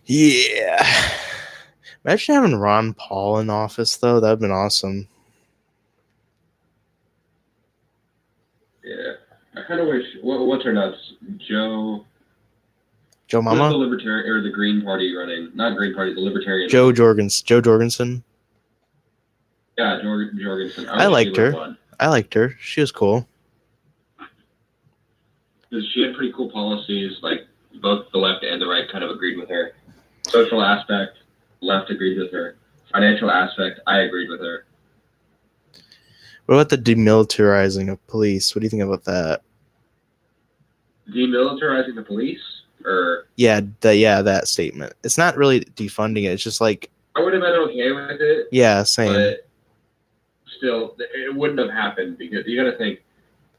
yeah. 0.06 1.10
Imagine 2.06 2.36
having 2.36 2.56
Ron 2.56 2.94
Paul 2.94 3.40
in 3.40 3.50
office, 3.50 3.96
though. 3.96 4.20
That'd 4.20 4.40
been 4.40 4.52
awesome. 4.52 5.08
yeah, 8.84 9.14
I 9.56 9.66
kind 9.68 9.80
of 9.80 9.88
wish. 9.88 10.06
What, 10.22 10.46
what's 10.46 10.66
her 10.66 10.74
nuts? 10.74 11.14
Joe. 11.38 12.06
Joe 13.34 13.42
Who's 13.42 13.52
the 13.52 13.56
Mama, 13.58 13.76
Libertarian 13.76 14.30
or 14.30 14.44
the 14.44 14.52
Green 14.52 14.84
Party 14.84 15.16
running? 15.16 15.50
Not 15.56 15.76
Green 15.76 15.96
Party, 15.96 16.14
the 16.14 16.22
Libertarian. 16.22 16.70
Joe 16.70 16.92
Jorgens, 16.92 17.44
Jo 17.44 17.62
Jorgensen. 17.62 18.24
Yeah, 19.76 20.00
Jorg- 20.04 20.40
Jorgensen. 20.40 20.88
I 20.88 21.08
wish 21.08 21.14
liked 21.14 21.38
her. 21.38 21.76
I 22.00 22.10
liked 22.10 22.36
her. 22.36 22.56
She 22.62 22.82
was 22.82 22.92
cool. 22.92 23.28
she 25.72 26.04
had 26.04 26.14
pretty 26.14 26.32
cool 26.32 26.52
policies. 26.52 27.18
Like 27.24 27.48
both 27.82 28.06
the 28.12 28.20
left 28.20 28.44
and 28.44 28.62
the 28.62 28.68
right 28.68 28.88
kind 28.92 29.04
of 29.04 29.10
agreed 29.10 29.40
with 29.40 29.50
her. 29.50 29.72
Social 30.28 30.62
aspect, 30.62 31.18
left 31.60 31.90
agreed 31.90 32.20
with 32.20 32.32
her. 32.34 32.58
Financial 32.92 33.32
aspect, 33.32 33.80
I 33.88 34.02
agreed 34.02 34.30
with 34.30 34.42
her. 34.42 34.66
What 36.46 36.54
about 36.54 36.70
the 36.70 36.78
demilitarizing 36.78 37.92
of 37.92 38.06
police? 38.06 38.54
What 38.54 38.60
do 38.60 38.66
you 38.68 38.70
think 38.70 38.84
about 38.84 39.06
that? 39.06 39.42
Demilitarizing 41.10 41.96
the 41.96 42.04
police, 42.04 42.63
or 42.86 43.28
Yeah, 43.36 43.62
that 43.82 43.98
yeah, 43.98 44.22
that 44.22 44.48
statement. 44.48 44.94
It's 45.04 45.18
not 45.18 45.38
really 45.38 45.62
defunding 45.62 46.24
it. 46.24 46.28
It's 46.34 46.44
just 46.44 46.62
like 46.62 46.90
I 47.16 47.22
would 47.22 47.34
have 47.34 47.42
been 47.42 47.52
okay 47.52 47.92
with 47.92 48.22
it, 48.22 48.48
yeah, 48.52 48.84
same. 48.84 49.14
but 49.14 49.48
still, 50.58 50.96
it 51.00 51.36
wouldn't 51.36 51.60
have 51.60 51.70
happened 51.70 52.18
because 52.18 52.46
you 52.48 52.58
got 52.58 52.70
to 52.70 52.78
think 52.78 53.00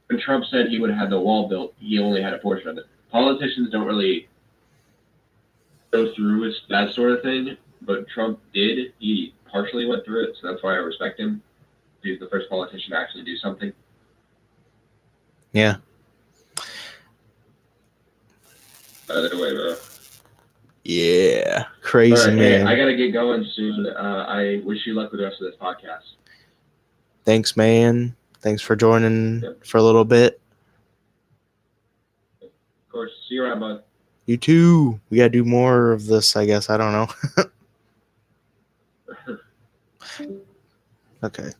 when 0.09 0.21
Trump 0.21 0.45
said 0.47 0.69
he 0.69 0.79
would 0.79 0.91
have 0.91 0.99
had 0.99 1.11
the 1.11 1.21
wall 1.21 1.49
built, 1.49 1.75
he 1.79 1.99
only 1.99 2.23
had 2.23 2.35
a 2.35 2.39
portion 2.39 2.69
of 2.69 2.79
it. 2.79 2.85
Politicians 3.11 3.71
don't 3.71 3.87
really 3.87 4.29
go 5.93 6.13
through 6.15 6.41
with 6.41 6.55
that 6.69 6.93
sort 6.95 7.13
of 7.13 7.23
thing, 7.23 7.57
but 7.83 8.09
Trump 8.09 8.41
did. 8.53 8.93
He 8.99 9.35
partially 9.51 9.87
went 9.87 10.05
through 10.05 10.25
it, 10.25 10.37
so 10.41 10.51
that's 10.51 10.63
why 10.63 10.73
I 10.73 10.77
respect 10.77 11.21
him. 11.21 11.43
He's 12.03 12.19
the 12.19 12.29
first 12.29 12.51
politician 12.51 12.91
to 12.91 12.99
actually 12.99 13.25
do 13.25 13.37
something. 13.37 13.73
Yeah. 15.53 15.77
Either 19.11 19.39
way, 19.41 19.55
bro. 19.55 19.77
Yeah. 20.85 21.65
Crazy 21.83 22.13
right, 22.15 22.31
hey, 22.31 22.59
man. 22.59 22.67
I 22.67 22.77
gotta 22.77 22.97
get 22.97 23.13
going 23.13 23.45
soon. 23.55 23.87
Uh, 23.87 24.27
I 24.29 24.61
wish 24.65 24.87
you 24.87 24.95
luck 24.95 25.11
with 25.13 25.21
the 25.21 25.27
rest 25.27 25.41
of 25.41 25.51
this 25.51 25.59
podcast. 25.61 26.17
Thanks, 27.25 27.57
man. 27.57 28.15
Thanks 28.41 28.61
for 28.63 28.77
joining 28.77 29.41
Yep. 29.43 29.65
for 29.65 29.79
a 29.79 29.83
little 29.83 30.05
bit. 30.05 30.41
Of 32.43 32.51
course, 32.91 33.11
see 33.29 33.37
you 33.37 33.45
around, 33.45 33.61
bud. 33.61 33.83
You 34.27 34.37
too. 34.37 35.01
We 35.11 35.17
gotta 35.19 35.31
do 35.31 35.45
more 35.45 35.93
of 35.93 36.07
this, 36.07 36.37
I 36.37 36.45
guess. 36.47 36.69
I 36.71 36.77
don't 36.77 36.93
know. 36.93 37.09
okay. 41.25 41.51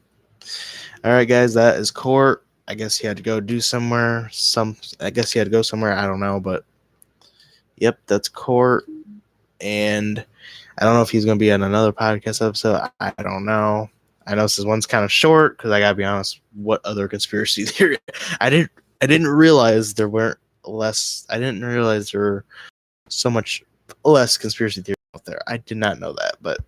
All 1.05 1.11
right, 1.13 1.25
guys. 1.29 1.55
That 1.55 1.77
is 1.79 1.91
Cort. 1.91 2.45
I 2.69 2.75
guess 2.75 2.97
he 2.97 3.07
had 3.07 3.17
to 3.19 3.23
go 3.23 3.41
do 3.41 3.61
somewhere. 3.61 4.29
Some. 4.33 4.77
I 5.01 5.11
guess 5.11 5.33
he 5.33 5.39
had 5.39 5.47
to 5.47 5.51
go 5.51 5.63
somewhere. 5.63 5.93
I 5.93 6.07
don't 6.07 6.21
know, 6.21 6.41
but. 6.41 6.65
Yep, 7.77 7.99
that's 8.07 8.29
Cort. 8.29 8.87
And 9.61 10.25
I 10.79 10.85
don't 10.85 10.95
know 10.95 11.03
if 11.03 11.11
he's 11.11 11.25
gonna 11.25 11.39
be 11.39 11.53
on 11.53 11.63
another 11.63 11.93
podcast 11.93 12.47
episode. 12.47 12.89
I, 13.01 13.13
don't 13.23 13.45
know. 13.45 13.89
I 14.27 14.35
know 14.35 14.43
this 14.43 14.59
one's 14.61 14.87
kind 14.87 15.05
of 15.05 15.13
short 15.13 15.57
because 15.57 15.71
I 15.71 15.81
gotta 15.81 15.95
be 15.95 16.05
honest. 16.05 16.41
What 16.55 16.85
other 16.85 17.09
conspiracy 17.09 17.65
theory? 17.67 17.99
I 18.41 18.51
didn't. 18.51 18.71
I 19.03 19.07
didn't 19.07 19.29
realize 19.29 19.95
there 19.95 20.09
weren't 20.09 20.39
less. 20.65 21.27
I 21.31 21.39
didn't 21.39 21.65
realize 21.65 22.11
there 22.11 22.21
were 22.21 22.45
so 23.09 23.31
much 23.31 23.63
less 24.05 24.37
conspiracy 24.37 24.83
theory 24.83 24.97
out 25.15 25.25
there. 25.25 25.41
I 25.47 25.59
did 25.59 25.77
not 25.77 26.01
know 26.01 26.13
that, 26.15 26.37
but 26.41 26.59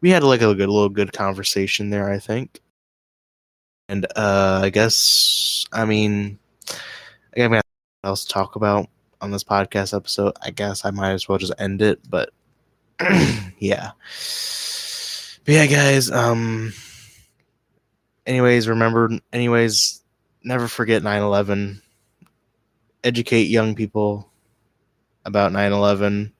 we 0.00 0.10
had 0.10 0.22
like 0.22 0.42
a 0.42 0.54
good 0.54 0.68
little 0.68 0.88
good 0.88 1.12
conversation 1.12 1.90
there. 1.90 2.10
I 2.10 2.18
think. 2.18 2.60
And 3.88 4.06
uh 4.16 4.60
I 4.64 4.70
guess 4.70 5.66
I 5.72 5.84
mean 5.84 6.38
I 7.36 7.48
got 7.48 7.62
else 8.04 8.24
to 8.24 8.32
talk 8.32 8.56
about 8.56 8.88
on 9.20 9.30
this 9.30 9.44
podcast 9.44 9.94
episode. 9.94 10.34
I 10.42 10.50
guess 10.50 10.84
I 10.84 10.90
might 10.90 11.12
as 11.12 11.28
well 11.28 11.38
just 11.38 11.52
end 11.58 11.82
it, 11.82 12.00
but 12.08 12.30
yeah. 13.58 13.92
But 15.44 15.54
yeah, 15.54 15.66
guys, 15.66 16.10
um 16.10 16.72
anyways, 18.26 18.68
remember 18.68 19.10
anyways, 19.32 20.02
never 20.44 20.68
forget 20.68 21.02
9/11. 21.02 21.80
Educate 23.04 23.44
young 23.44 23.74
people 23.74 24.30
about 25.24 25.52
9/11. 25.52 26.32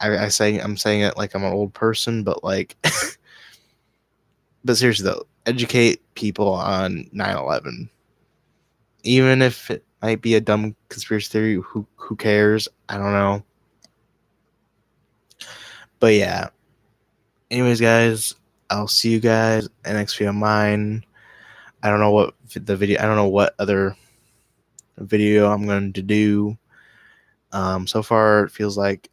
I, 0.00 0.24
I 0.24 0.28
say 0.28 0.58
I'm 0.58 0.76
saying 0.76 1.02
it 1.02 1.16
like 1.16 1.34
I'm 1.34 1.44
an 1.44 1.52
old 1.52 1.72
person, 1.74 2.24
but 2.24 2.42
like 2.42 2.76
but 4.64 4.76
seriously 4.76 5.04
though, 5.04 5.26
educate 5.46 6.02
people 6.14 6.52
on 6.52 7.08
9/11. 7.14 7.88
Even 9.04 9.42
if 9.42 9.70
it 9.70 9.84
might 10.02 10.20
be 10.20 10.34
a 10.34 10.40
dumb 10.40 10.74
conspiracy 10.88 11.28
theory, 11.30 11.54
who 11.54 11.86
who 11.96 12.16
cares? 12.16 12.68
I 12.88 12.96
don't 12.96 13.12
know. 13.12 13.44
But 16.00 16.14
yeah. 16.14 16.48
Anyways, 17.50 17.80
guys, 17.80 18.34
I'll 18.70 18.88
see 18.88 19.10
you 19.10 19.20
guys 19.20 19.68
in 19.84 19.94
next 19.94 20.16
video 20.16 20.32
mine. 20.32 21.04
I 21.82 21.90
don't 21.90 22.00
know 22.00 22.10
what 22.10 22.34
the 22.54 22.76
video. 22.76 23.00
I 23.00 23.04
don't 23.04 23.16
know 23.16 23.28
what 23.28 23.54
other 23.58 23.96
video 24.98 25.50
I'm 25.50 25.66
going 25.66 25.92
to 25.92 26.02
do. 26.02 26.56
Um, 27.52 27.86
so 27.86 28.02
far, 28.02 28.44
it 28.44 28.50
feels 28.50 28.78
like 28.78 29.10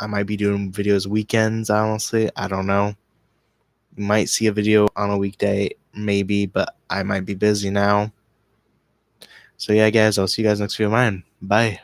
I 0.00 0.06
might 0.06 0.26
be 0.26 0.36
doing 0.36 0.72
videos 0.72 1.06
weekends. 1.06 1.70
Honestly, 1.70 2.30
I 2.36 2.48
don't 2.48 2.66
know. 2.66 2.94
You 3.96 4.04
might 4.04 4.28
see 4.28 4.46
a 4.46 4.52
video 4.52 4.88
on 4.96 5.10
a 5.10 5.16
weekday, 5.16 5.70
maybe, 5.94 6.46
but 6.46 6.76
I 6.90 7.02
might 7.02 7.24
be 7.24 7.34
busy 7.34 7.70
now. 7.70 8.12
So 9.56 9.72
yeah, 9.72 9.90
guys, 9.90 10.18
I'll 10.18 10.28
see 10.28 10.42
you 10.42 10.48
guys 10.48 10.60
next 10.60 10.76
video 10.76 10.88
of 10.88 10.92
mine. 10.92 11.22
Bye. 11.40 11.80